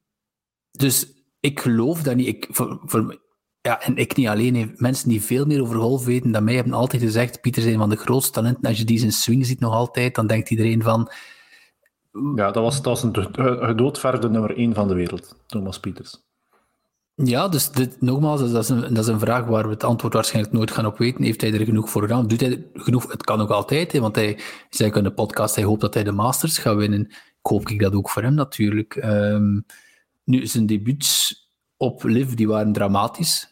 [0.70, 2.26] dus ik geloof dat niet.
[2.26, 3.20] Ik, voor, voor,
[3.62, 4.74] ja, en ik niet alleen.
[4.76, 7.78] Mensen die veel meer over golf weten dan mij hebben altijd gezegd: Pieter is een
[7.78, 8.64] van de grootste talenten.
[8.64, 11.10] Als je die zijn swing ziet nog altijd, dan denkt iedereen van.
[12.34, 13.34] Ja, dat was, dat was een
[13.66, 16.22] gedoodverfde nummer één van de wereld, Thomas Pieters.
[17.24, 20.14] Ja, dus dit, nogmaals, dat is, een, dat is een vraag waar we het antwoord
[20.14, 21.24] waarschijnlijk nooit gaan op weten.
[21.24, 22.26] Heeft hij er genoeg voor gedaan?
[22.26, 23.12] Doet hij er genoeg?
[23.12, 24.38] Het kan ook altijd, hè, want hij
[24.70, 27.06] zei ook in de podcast, hij hoopt dat hij de Masters gaat winnen.
[27.10, 28.96] Ik hoop ik dat ook voor hem natuurlijk.
[28.96, 29.60] Ehm,
[30.24, 31.34] nu, zijn debuuts
[31.76, 33.49] op Liv, die waren dramatisch.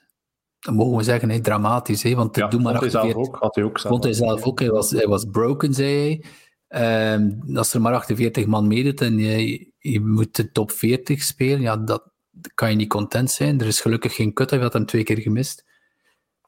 [0.61, 3.37] Dat mogen we zeggen, hè, dramatisch, hè, want Ja, maar vond hij zelf 48 ook.
[3.37, 3.93] Had hij ook zelf.
[3.93, 4.59] Vond hij zelf ook.
[4.59, 6.25] Hij was, hij was broken, zei hij.
[6.69, 11.61] Ehm, als er maar 48 man meedoet en je, je moet de top 40 spelen,
[11.61, 12.11] ja, dat
[12.55, 13.61] kan je niet content zijn.
[13.61, 15.65] Er is gelukkig geen cut, hij had hem twee keer gemist.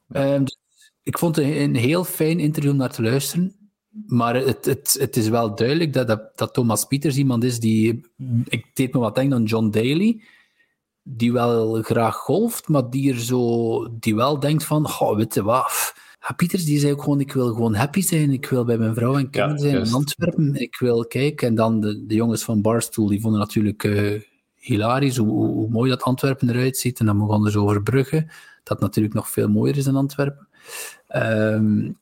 [0.08, 0.58] Ehm, dus
[1.02, 3.54] ik vond het een, een heel fijn interview om naar te luisteren.
[4.06, 8.00] Maar het, het, het is wel duidelijk dat, dat, dat Thomas Pieters iemand is die...
[8.44, 10.22] Ik deed me wat denken aan John Daly,
[11.16, 15.42] die wel graag golft, maar die, er zo, die wel denkt van, oh, weet je
[15.42, 15.94] wat...
[16.36, 18.32] Pieters die zei ook gewoon, ik wil gewoon happy zijn.
[18.32, 19.90] Ik wil bij mijn vrouw en kinderen zijn juist.
[19.90, 20.54] in Antwerpen.
[20.54, 21.48] Ik wil kijken.
[21.48, 24.20] En dan de, de jongens van Barstool, die vonden natuurlijk eh,
[24.54, 27.00] hilarisch hoe, hoe, mooi dat Antwerpen eruit ziet.
[27.00, 28.30] En dan begonnen ze over Brugge,
[28.62, 30.48] dat natuurlijk nog veel mooier is dan Antwerpen.
[31.16, 31.98] Um,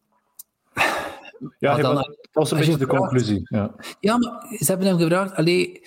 [1.59, 3.41] ja, dan, dat was een beetje de conclusie.
[3.45, 3.75] Ja.
[4.01, 5.83] ja, maar ze hebben hem gevraagd, allee,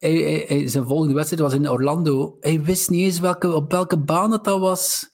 [0.00, 2.36] hij, hij, zijn volgende wedstrijd was in Orlando.
[2.40, 5.10] Hij wist niet eens welke, op welke baan het dat was.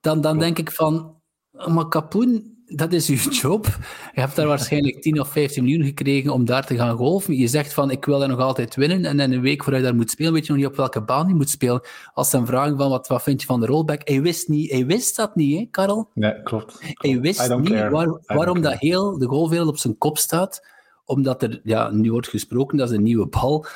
[0.00, 1.16] Dan, dan denk ik van,
[1.50, 3.66] maar Kapoen, dat is uw job.
[4.14, 7.36] Je hebt daar waarschijnlijk 10 of 15 miljoen gekregen om daar te gaan golfen.
[7.36, 9.04] Je zegt van, ik wil daar nog altijd winnen.
[9.04, 11.28] En in een week vooruit daar moet spelen, weet je nog niet op welke baan
[11.28, 11.80] je moet spelen.
[12.12, 14.08] Als ze hem vragen van, wat, wat vind je van de rollback?
[14.08, 16.10] Hij wist, niet, hij wist dat niet, hè, Karel?
[16.14, 16.78] Nee, klopt.
[16.80, 17.88] Hij wist niet
[18.26, 20.66] waarom dat heel de golfwereld op zijn kop staat.
[21.04, 23.66] Omdat er, ja, nu wordt gesproken, dat is een nieuwe bal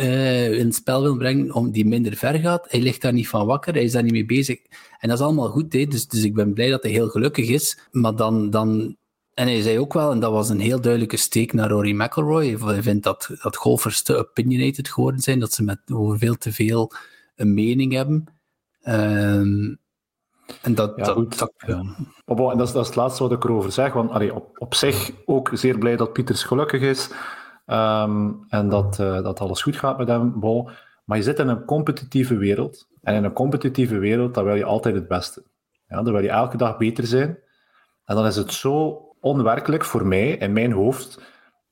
[0.00, 2.66] uh, in het spel wil brengen om die minder ver gaat.
[2.70, 4.58] Hij ligt daar niet van wakker, hij is daar niet mee bezig.
[4.98, 5.84] En dat is allemaal goed, hè?
[5.84, 7.78] Dus, dus ik ben blij dat hij heel gelukkig is.
[7.90, 8.96] Maar dan, dan...
[9.34, 12.56] En hij zei ook wel, en dat was een heel duidelijke steek naar Rory McIlroy,
[12.58, 16.52] hij vindt dat, dat golfers te opinionated geworden zijn, dat ze met over veel te
[16.52, 16.92] veel
[17.36, 18.24] een mening hebben.
[18.88, 19.78] Um,
[20.62, 21.78] en dat, ja, dat, dat ja.
[22.26, 23.92] en dat, is, dat is het laatste wat ik erover zeg.
[23.92, 27.10] Want allee, op, op zich ook zeer blij dat Pieters gelukkig is.
[27.70, 30.38] Ehm, en dat, uh, dat alles goed gaat met hem.
[31.04, 32.88] Maar je zit in een competitieve wereld.
[33.02, 35.44] En in een competitieve wereld, dan wil je altijd het beste.
[35.86, 37.38] Ja, dan wil je elke dag beter zijn.
[38.04, 41.20] En dan is het zo onwerkelijk voor mij, in mijn hoofd,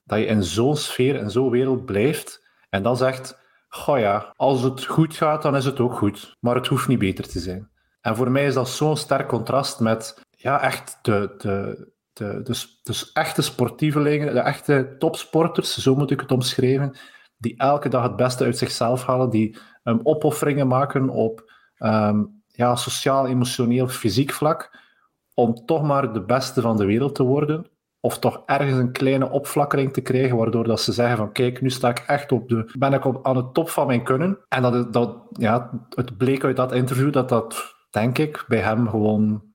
[0.05, 2.43] dat je in zo'n sfeer, in zo'n wereld blijft.
[2.71, 3.39] En dan zegt,
[3.69, 6.37] goh ja, als het goed gaat, dan is het ook goed.
[6.41, 7.71] Maar het hoeft niet beter te zijn.
[8.01, 11.89] En voor mij is dat zo'n sterk contrast met ja, echt de, de,
[12.43, 16.97] dus, dus echte sportievelingen, de echte topsporters, zo moet ik het omschrijven,
[17.37, 22.77] die elke dag het beste uit zichzelf halen, die um, opofferingen maken op um, ja,
[22.77, 24.79] sociaal, emotioneel, fysiek vlak,
[25.35, 27.67] om toch maar de beste van de wereld te worden,
[28.01, 31.71] of toch ergens een kleine opflakkering te krijgen, waardoor dat ze zeggen van kijk, nu
[31.71, 34.39] sta ik echt op de, ben ik op, aan de top van mijn kunnen.
[34.49, 38.89] En dat, dat, ja, het bleek uit dat interview dat dat, denk ik, bij hem
[38.89, 39.48] gewoon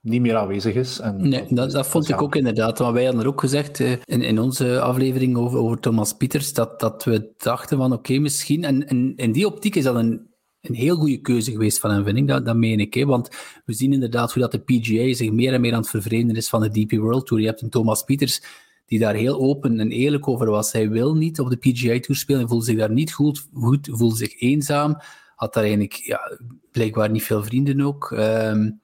[0.00, 0.98] niet meer aanwezig is.
[0.98, 2.78] En nee, dat, dat, vond ik ook inderdaad.
[2.78, 6.52] Want wij hadden er ook gezegd uh, in, in onze aflevering over, over Thomas Pieters,
[6.52, 8.64] dat, dat we dachten van oké, misschien...
[8.64, 10.28] En, en in die optiek is dat een,
[10.60, 12.26] een heel goede keuze geweest van hem, vind ik.
[12.26, 12.94] Dat, dat meen ik.
[12.94, 13.04] Hè?
[13.04, 13.28] Want
[13.64, 16.48] we zien inderdaad hoe dat de PGA zich meer en meer aan het vervreemden is
[16.48, 17.42] van de DP World Tour.
[17.42, 18.42] Je hebt een Thomas Pieters
[18.86, 20.72] die daar heel open en eerlijk over was.
[20.72, 22.40] Hij wil niet op de PGA Tour spelen.
[22.40, 24.96] Hij voelde zich daar niet goed, goed voelde zich eenzaam.
[25.36, 26.38] Had daar eigenlijk ja,
[26.72, 28.10] blijkbaar niet veel vrienden ook.
[28.10, 28.80] Um,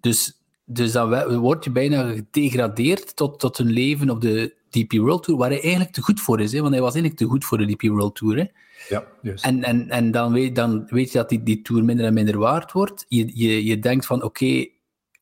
[0.00, 5.22] dus dus dan word je bijna gedegradeerd tot, tot een leven op de DP World
[5.22, 6.52] Tour, waar hij eigenlijk te goed voor is.
[6.52, 6.60] Hè?
[6.60, 8.36] Want hij was eigenlijk te goed voor de DP World Tour.
[8.36, 8.44] Hè?
[8.88, 9.44] Ja, juist.
[9.44, 12.38] En, en, en dan, weet, dan weet je dat die, die tour minder en minder
[12.38, 13.04] waard wordt.
[13.08, 14.66] Je, je, je denkt van, oké,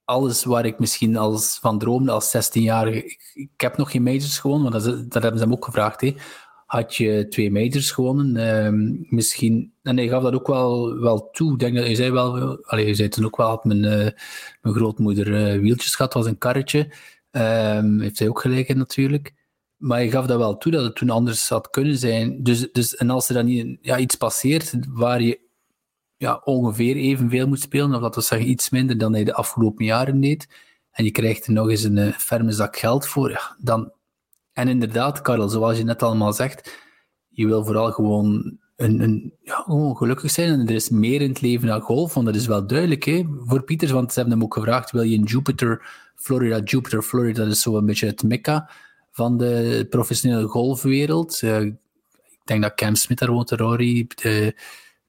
[0.04, 3.04] alles waar ik misschien als van droomde als 16-jarige...
[3.04, 6.00] Ik, ik, heb nog geen majors gewonnen, want dat, dat hebben ze hem ook gevraagd.
[6.00, 6.14] Hè?
[6.70, 8.36] Had je twee majors gewonnen.
[8.36, 11.52] Uh, misschien, en hij gaf dat ook wel, wel toe.
[11.52, 14.08] Ik denk dat hij zei wel, allee, hij zei toen ook wel, dat mijn, uh,
[14.60, 16.78] mijn grootmoeder uh, wieltjes gehad, was een karretje.
[17.30, 19.34] Um, heeft hij ook gelijk in natuurlijk.
[19.76, 22.42] Maar hij gaf dat wel toe, dat het toen anders had kunnen zijn.
[22.42, 25.40] Dus, dus, en als er dan niet, ja, iets passeert waar je
[26.16, 29.84] ja, ongeveer evenveel moet spelen, of dat we zeggen iets minder dan hij de afgelopen
[29.84, 30.48] jaren deed,
[30.90, 33.92] en je krijgt er nog eens een uh, ferme zak geld voor, dan,
[34.60, 36.78] en inderdaad, Karel, zoals je net allemaal zegt,
[37.28, 40.60] je wil vooral gewoon, een, een, ja, gewoon gelukkig zijn.
[40.60, 43.24] En er is meer in het leven dan golf, want dat is wel duidelijk hè,
[43.38, 47.42] voor Pieters, want ze hebben hem ook gevraagd, wil je in Jupiter, Florida, Jupiter, Florida,
[47.42, 48.70] dat is zo een beetje het mekka
[49.10, 51.40] van de professionele golfwereld.
[51.42, 54.06] Uh, ik denk dat Cam Smith daar woont, Rory,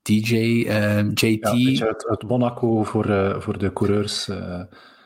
[0.01, 1.49] DJ, eh, JT.
[1.77, 4.29] Ja, het, het, Monaco voor, uh, voor de coureurs.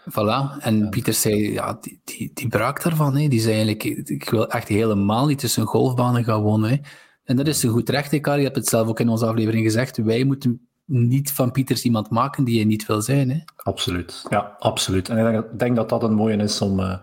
[0.09, 0.57] Voilà.
[0.59, 3.17] En Pieter zei, ja, die, die, die braak daarvan.
[3.17, 3.27] Hè.
[3.27, 6.69] Die zei eigenlijk, ik wil echt helemaal niet tussen golfbanen gaan wonen.
[6.69, 6.77] Hè.
[7.23, 8.37] En dat is een goed recht, Karl.
[8.37, 9.97] Je hebt het zelf ook in onze aflevering gezegd.
[9.97, 13.29] Wij moeten niet van Pieters iemand maken die je niet wil zijn.
[13.29, 13.39] Hè.
[13.55, 14.25] Absoluut.
[14.29, 15.09] Ja, absoluut.
[15.09, 16.97] En ik denk, denk dat dat een mooie is om uh,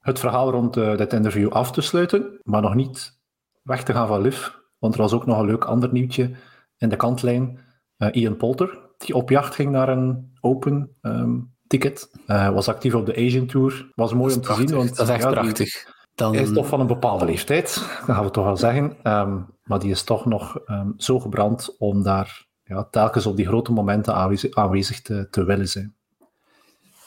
[0.00, 3.18] het verhaal rond uh, dit interview af te sluiten, maar nog niet
[3.62, 4.48] weg te gaan van Liv.
[4.78, 6.30] Want er was ook nog een leuk ander nieuwtje
[6.76, 7.58] in de kantlijn.
[7.98, 12.10] Uh, Ian Polter, die op jacht ging naar een open um, ticket.
[12.26, 13.92] Uh, was actief op de Asian Tour.
[13.94, 14.74] Was mooi om te zien.
[14.74, 15.94] Want, dat is echt prachtig.
[16.14, 16.34] Dan...
[16.34, 17.74] Hij is toch van een bepaalde leeftijd,
[18.06, 18.96] dat gaan we toch wel zeggen.
[19.02, 23.46] Um, maar die is toch nog um, zo gebrand om daar ja, telkens op die
[23.46, 25.94] grote momenten aanwezig, aanwezig te, te, willen zijn.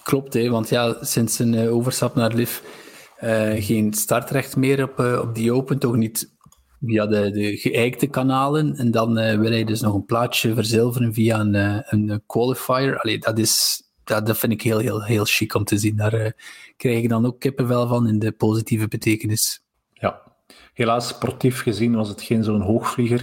[0.03, 2.59] Klopt, hè, want ja, sinds een uh, overstap naar LIV
[3.23, 6.37] uh, geen startrecht meer op, uh, op die Open, toch niet
[6.81, 8.75] via de, de geëikte kanalen.
[8.75, 12.99] En dan wil hij dus nog een plaatsje verzilveren via een, een qualifier.
[12.99, 15.95] Allee, dat is dat, dat vind ik heel, heel, heel chic om te zien.
[15.95, 16.29] Daar uh,
[16.77, 19.63] krijg ik dan ook kippenvel van in de positieve betekenis.
[19.93, 20.21] Ja,
[20.73, 23.21] helaas sportief gezien was het geen zo'n hoogvlieger,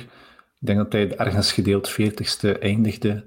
[0.60, 3.24] Ik denk dat hij ergens gedeeld 40ste eindigde.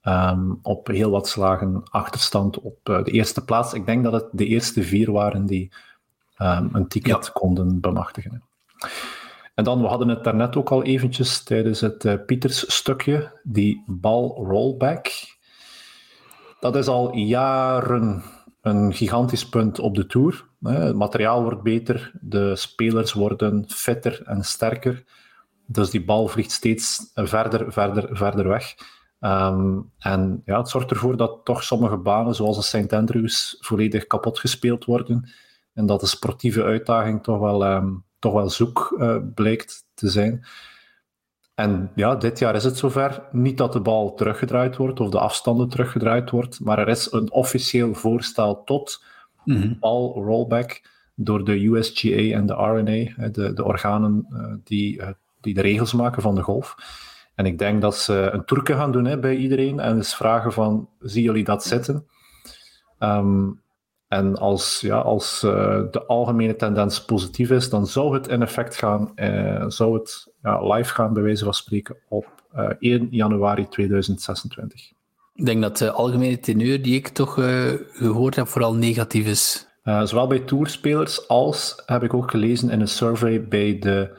[0.00, 3.72] Ehm, op heel wat slagen achterstand op de eerste plaats.
[3.72, 5.72] Ik denk dat het de eerste vier waren die
[6.38, 8.42] um, een ticket konden bemachtigen.
[9.54, 13.82] En dan, we hadden het daarnet ook al eventjes tijdens het uh, Pieters stukje, die
[13.86, 15.08] bal rollback.
[16.60, 18.22] Dat is al jaren
[18.60, 20.48] een gigantisch punt op de Tour.
[20.62, 25.04] Het materiaal wordt beter, de spelers worden fitter en sterker.
[25.66, 28.74] Dus die bal vliegt steeds verder, verder, verder weg.
[29.20, 32.92] Um, en ja, het zorgt ervoor dat toch sommige banen, zoals de St.
[32.92, 35.30] Andrews, volledig kapot gespeeld worden.
[35.74, 40.46] En dat de sportieve uitdaging toch wel, um, toch wel zoek uh, blijkt te zijn.
[41.56, 43.22] En ja, dit jaar is het zover.
[43.32, 47.32] Niet dat de bal teruggedraaid wordt of de afstanden teruggedraaid wordt, maar er is een
[47.32, 49.04] officieel voorstel tot
[49.44, 50.82] mm bal rollback
[51.14, 55.08] door de USGA en de RNA, de, de organen uh, die, uh,
[55.40, 56.76] die de regels maken van de golf.
[57.34, 60.52] En ik denk dat ze een toerke gaan doen hè, bij iedereen en eens vragen
[60.52, 62.06] van, zien jullie dat zitten?
[62.98, 63.60] Um,
[64.16, 68.76] en als, ja, als uh, de algemene tendens positief is, dan zou het in effect
[68.76, 73.68] gaan, uh, zou het ja, live gaan, bij wijze van spreken, op uh, 1 januari
[73.68, 74.92] 2026.
[75.34, 77.34] Ik denk dat de algemene teneur die ik toch
[77.92, 79.66] gehoord heb, vooral negatief is.
[79.82, 84.18] zowel bij tourspelers als, heb ik ook gelezen in een survey bij de,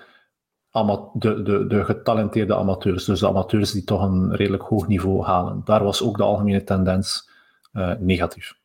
[1.14, 3.06] de, de, de getalenteerde amateurs.
[3.06, 5.62] Dus de amateurs die toch een redelijk hoog niveau halen.
[5.66, 7.30] Daar was ook de algemene tendens
[8.00, 8.56] negatief.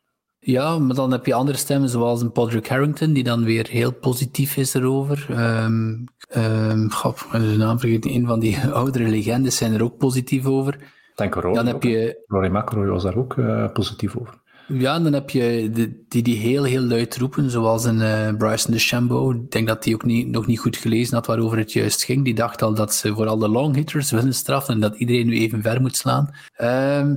[0.43, 3.93] Ja, maar dan heb je andere stemmen, zoals een Patrick Harrington, die dan weer heel
[3.93, 5.25] positief is erover.
[5.29, 6.03] Um,
[6.37, 10.77] um, God, de naam een van die oudere legendes zijn er ook positief over.
[11.15, 11.53] Denk Rory.
[11.53, 12.23] Dan heb je...
[12.27, 14.41] Rory McIlroy was daar ook uh, positief over.
[14.67, 18.37] Ja, en dan heb je de, die die heel, heel luid roepen, zoals een uh,
[18.37, 19.35] Bryson DeChambeau.
[19.35, 22.23] Ik denk dat hij ook niet, nog niet goed gelezen had waarover het juist ging.
[22.23, 25.37] Die dacht al dat ze vooral de long hitters willen straffen en dat iedereen nu
[25.37, 26.35] even ver moet slaan.
[26.61, 27.15] Um,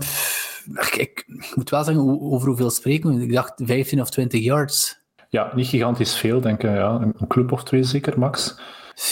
[0.97, 3.23] ik, moet wel zeggen, over hoeveel spreken we?
[3.23, 5.05] Ik dacht 15 of 20 yards.
[5.29, 6.71] Ja, niet gigantisch veel, denk ik.
[6.71, 7.01] Ja.
[7.01, 8.59] Een club of twee zeker, max.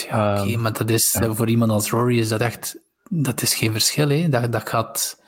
[0.09, 2.79] Ja, oké, um, maar dat is, voor iemand als Rory is dat echt...
[3.09, 4.29] Dat is geen verschil, hè.
[4.29, 5.23] Dat, dat gaat,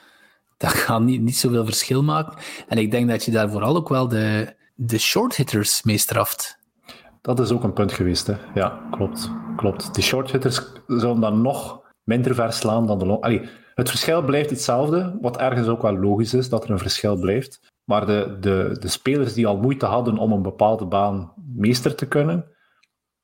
[0.57, 2.39] dat gaat niet, niet zoveel verschil maken.
[2.69, 6.59] En ik denk dat je daar vooral ook wel de, de short hitters mee straft.
[7.21, 8.35] Dat is ook een punt geweest, hè.
[8.55, 9.31] Ja, klopt.
[9.57, 9.95] klopt.
[9.95, 13.23] Die short hitters zullen dan nog minder ver slaan dan de long...
[13.23, 17.19] Allee, het verschil blijft hetzelfde, wat ergens ook wel logisch is dat er een verschil
[17.19, 17.61] blijft.
[17.85, 22.09] Maar de, de, de spelers die al moeite hadden om een bepaalde baan meester te
[22.09, 22.45] kunnen,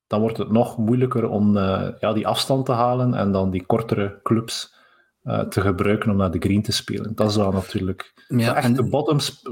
[0.06, 3.66] dan wordt het nog moeilijker om uh, ja, die afstand te halen en dan die
[3.66, 4.74] kortere clubs
[5.24, 7.14] uh, te gebruiken om naar de green te spelen.
[7.14, 8.24] Dat is wel natuurlijk...
[8.28, 8.74] Ja, echt en...
[8.74, 9.42] de bottoms,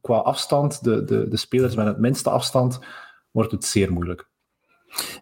[0.00, 2.78] qua afstand, de, de, de spelers met het minste afstand,
[3.30, 4.25] wordt het zeer moeilijk.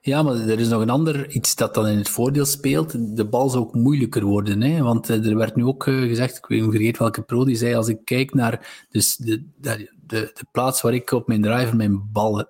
[0.00, 3.16] Ja, maar er is nog een ander iets dat dan in het voordeel speelt.
[3.16, 4.62] De bal zou ook moeilijker worden.
[4.62, 4.82] Hè?
[4.82, 7.56] Want eh, er werd nu ook eh, gezegd, ik weet niet vergeet welke pro, die
[7.56, 11.42] zei als ik kijk naar dus de, de, de, de plaats waar ik op mijn
[11.42, 12.44] driver mijn bal,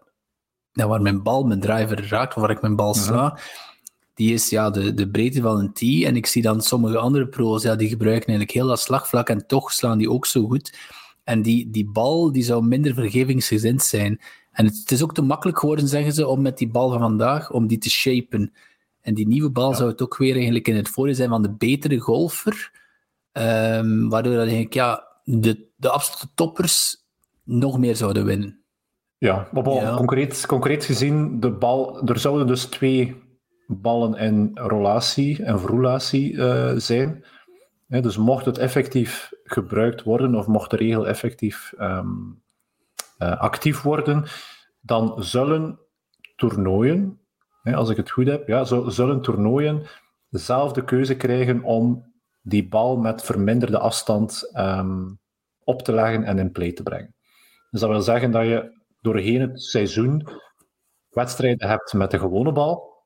[0.73, 3.39] nou, waar mijn bal mijn driver raakt, waar ik mijn bal sla,
[4.15, 6.07] die is ja, de, de breedte van een tee.
[6.07, 9.47] En ik zie dan sommige andere pro's, ja, die gebruiken eigenlijk heel dat slagvlak en
[9.47, 10.79] toch slaan die ook zo goed.
[11.25, 14.21] En die, die bal die zou minder vergevingsgezind zijn.
[14.55, 17.51] En het, is ook te makkelijk geworden, zeggen ze, om met die bal van vandaag,
[17.51, 18.53] om die te shapen.
[19.01, 21.53] En die nieuwe bal zou het ook weer eigenlijk in het voordeel zijn van de
[21.53, 22.83] betere golfer.
[23.33, 26.97] Um, waardoor dat eigenlijk, ja, de, de absolute toppers
[27.43, 28.65] nog meer zouden winnen.
[29.19, 29.97] Ja, maar ja.
[29.97, 33.23] Concreet, concreet gezien, de bal, er zouden dus twee
[33.67, 37.25] ballen in rollatie en verroulatie uh, zijn.
[37.89, 42.44] dus mocht het effectief gebruikt worden, of mocht de regel effectief um, uh,
[43.33, 44.25] actief worden,
[44.81, 45.79] dan zullen
[46.37, 47.21] toernooien,
[47.63, 49.87] als ik het goed heb, ja, zullen toernooien
[50.29, 52.13] dezelfde keuze krijgen om
[52.43, 55.19] die bal met verminderde afstand um,
[55.65, 57.15] op te leggen en in play te brengen.
[57.71, 60.29] Dus dat wil zeggen dat je doorheen het seizoen
[61.09, 63.05] wedstrijden hebt met de gewone bal,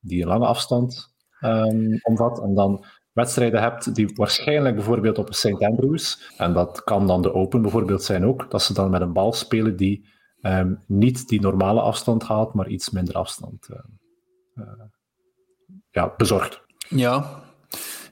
[0.00, 5.62] die een lange afstand um, omvat, en dan wedstrijden hebt die waarschijnlijk bijvoorbeeld op St.
[5.62, 9.12] Andrews, en dat kan dan de Open bijvoorbeeld zijn ook, dat ze dan met een
[9.12, 10.08] bal spelen die
[10.42, 13.78] um, niet die normale afstand haalt, maar iets minder afstand uh,
[14.54, 14.64] uh,
[15.90, 16.62] ja, bezorgt.
[16.88, 17.42] Ja,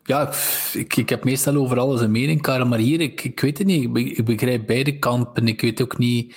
[0.04, 0.32] ja,
[0.72, 3.66] ik, ik heb meestal over alles een mening, Karel, maar hier, ik, ik weet het
[3.66, 3.96] niet.
[3.96, 5.48] Ik, begrijp beide kampen.
[5.48, 6.36] Ik weet ook niet...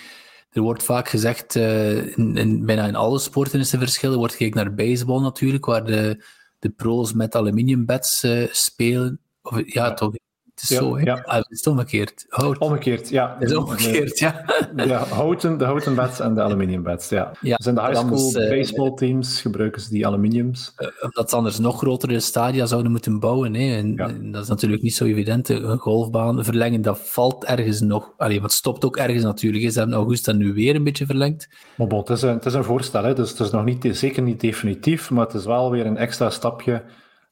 [0.51, 4.12] Er wordt vaak gezegd, in, in, bijna in alle sporten is er verschil.
[4.12, 6.24] Er wordt gekeken naar baseball natuurlijk, waar de,
[6.62, 9.20] de pro's met aluminium beds spelen.
[9.41, 10.14] Of, ja, toch.
[10.62, 11.03] Het is zo, hè?
[11.03, 11.22] ja.
[11.26, 12.26] Ah, het is omgekeerd.
[12.30, 12.57] Hout.
[12.57, 13.36] Omgekeerd, ja.
[13.39, 14.45] Het is omgekeerd, ja.
[14.76, 17.32] De, houten, de houten beds en de aluminium beds, ja.
[17.41, 20.74] Ja, dus in de high school anders, eh, baseball teams gebruiken ze die aluminiums.
[20.76, 23.53] Eh, Omdat ze anders nog grotere stadia zouden moeten bouwen.
[23.53, 23.76] Hè.
[23.78, 24.07] En, Ja.
[24.07, 25.49] en dat is natuurlijk niet zo evident.
[25.49, 28.14] Een golfbaan verlengen, dat valt ergens nog.
[28.18, 29.64] Allee, maar het stopt ook ergens natuurlijk.
[29.64, 29.70] hè.
[29.70, 31.49] Ze hebben Augusta nu weer een beetje verlengd.
[31.76, 33.88] Maar bon, het is een, het is een voorstel, hè, dus het is nog niet,
[33.91, 36.84] zeker niet definitief, maar het is wel weer een extra stapje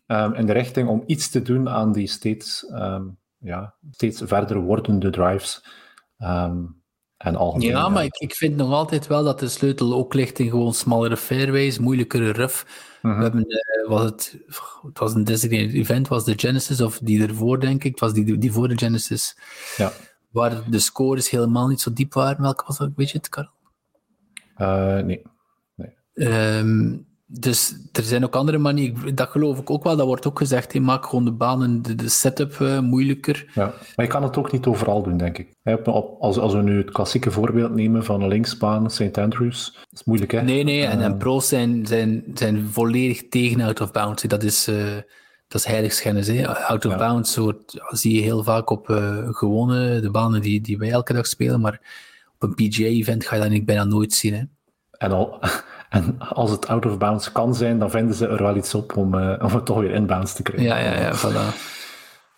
[0.08, 3.04] ehm, in de richting om iets te doen aan die steeds, ehm,
[3.40, 5.66] ja, steeds verder wordende drives.
[6.18, 6.64] ehm,
[7.18, 10.40] en algemeen, Ja, maar ik, ik vind nog altijd wel dat de sleutel ook ligt
[10.40, 12.64] in gewoon smallere fairways, moeilijkere rough.
[13.02, 13.18] Mhm.
[13.18, 14.38] We hebben, eh, was het,
[14.82, 17.92] het was een designated event, was de Genesis, of die ervoor, denk ik.
[17.92, 19.38] Het was die, die voor de Genesis,
[19.78, 19.92] Ja.
[20.32, 22.42] waar de scores helemaal niet zo diep waren.
[22.42, 22.90] Welke was dat?
[22.96, 23.52] Weet je het, Karel?
[24.56, 25.22] Eh, nee.
[26.14, 26.98] Ehm,
[27.32, 29.16] dus er zijn ook andere manieren.
[29.16, 29.96] Dat geloof ik ook wel.
[29.96, 30.72] Dat wordt ook gezegd.
[30.72, 33.52] Hey, maak gewoon de banen, de, de setup eh, moeilijker.
[33.54, 35.54] Ja, maar je kan het ook niet overal doen, denk ik.
[36.20, 39.18] Als, als we nu het klassieke voorbeeld nemen van een linksbaan, St.
[39.18, 40.42] Andrews, dat is moeilijk, hè?
[40.42, 40.86] Nee, nee.
[40.86, 44.24] En, en Eh, pro's zijn, zijn, zijn volledig tegen out of bounds.
[44.24, 44.96] Dat is, eh
[45.48, 46.28] dat is heiligschennis.
[46.28, 46.48] Hè.
[46.48, 46.98] Out of Ja.
[46.98, 51.14] bounds wordt, zie je heel vaak op eh, gewone de banen die, die wij elke
[51.14, 51.62] dag spelen.
[51.62, 51.82] Maar
[52.40, 54.34] op een PGA-event ga je dat bijna nooit zien.
[54.34, 54.42] Hè.
[54.98, 55.40] En, al,
[55.90, 58.98] en als het out of bounds kan zijn, dan vinden ze er wel iets op
[58.98, 60.68] om, eh, om het toch weer inbounds te krijgen.
[60.68, 61.56] Ja, ja, ja, voilà.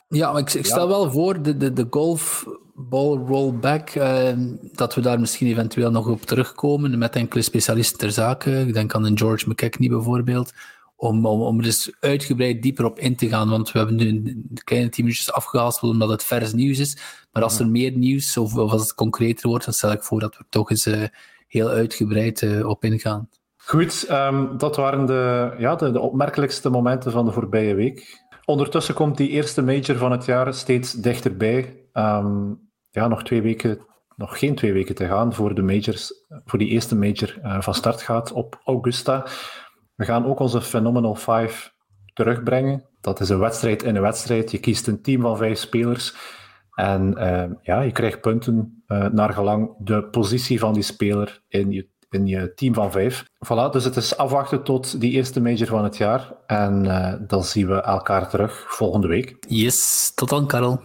[0.08, 4.34] Ja, maar ik, ik stel wel voor, de, de, de golfball rollback, eh,
[4.72, 8.52] dat we daar misschien eventueel nog op terugkomen met enkele specialisten ter zake.
[8.52, 10.54] Ik denk aan een George McKechnie bijvoorbeeld,
[10.95, 14.08] om, om, om er eens uitgebreid dieper op in te gaan, want we hebben nu
[14.08, 16.97] een kleine tien minuutjes afgehaald omdat het vers nieuws is.
[17.32, 20.20] Maar als er meer nieuws, of, of als het concreter wordt, dan stel ik voor
[20.20, 21.04] dat we er toch eens eh,
[21.47, 23.30] heel uitgebreid op ingaan.
[23.72, 28.26] Goed, ehm, dat waren de, ja, de, de opmerkelijkste momenten van de voorbije week.
[28.45, 31.88] Ondertussen komt die eerste major van het jaar steeds dichterbij.
[31.91, 32.53] Ehm,
[32.89, 33.80] ja, nog twee weken,
[34.15, 36.13] nog geen twee weken te gaan voor de majors,
[36.45, 39.26] voor die eerste major eh, van start gaat op Augusta.
[39.95, 41.74] We gaan ook onze Phenomenal 5
[42.13, 42.89] terugbrengen.
[43.01, 44.51] Dat is een wedstrijd in een wedstrijd.
[44.51, 46.15] Je kiest een team van vijf spelers.
[46.72, 51.72] En ehm, ja, je krijgt punten eh, naar gelang de positie van die speler in
[51.72, 53.24] je, in je team van vijf.
[53.24, 56.34] Voilà, dus het is afwachten tot die eerste major van het jaar.
[56.45, 59.36] En eh, dan zien we elkaar terug volgende week.
[59.47, 60.82] Yes, tot dan, Karel.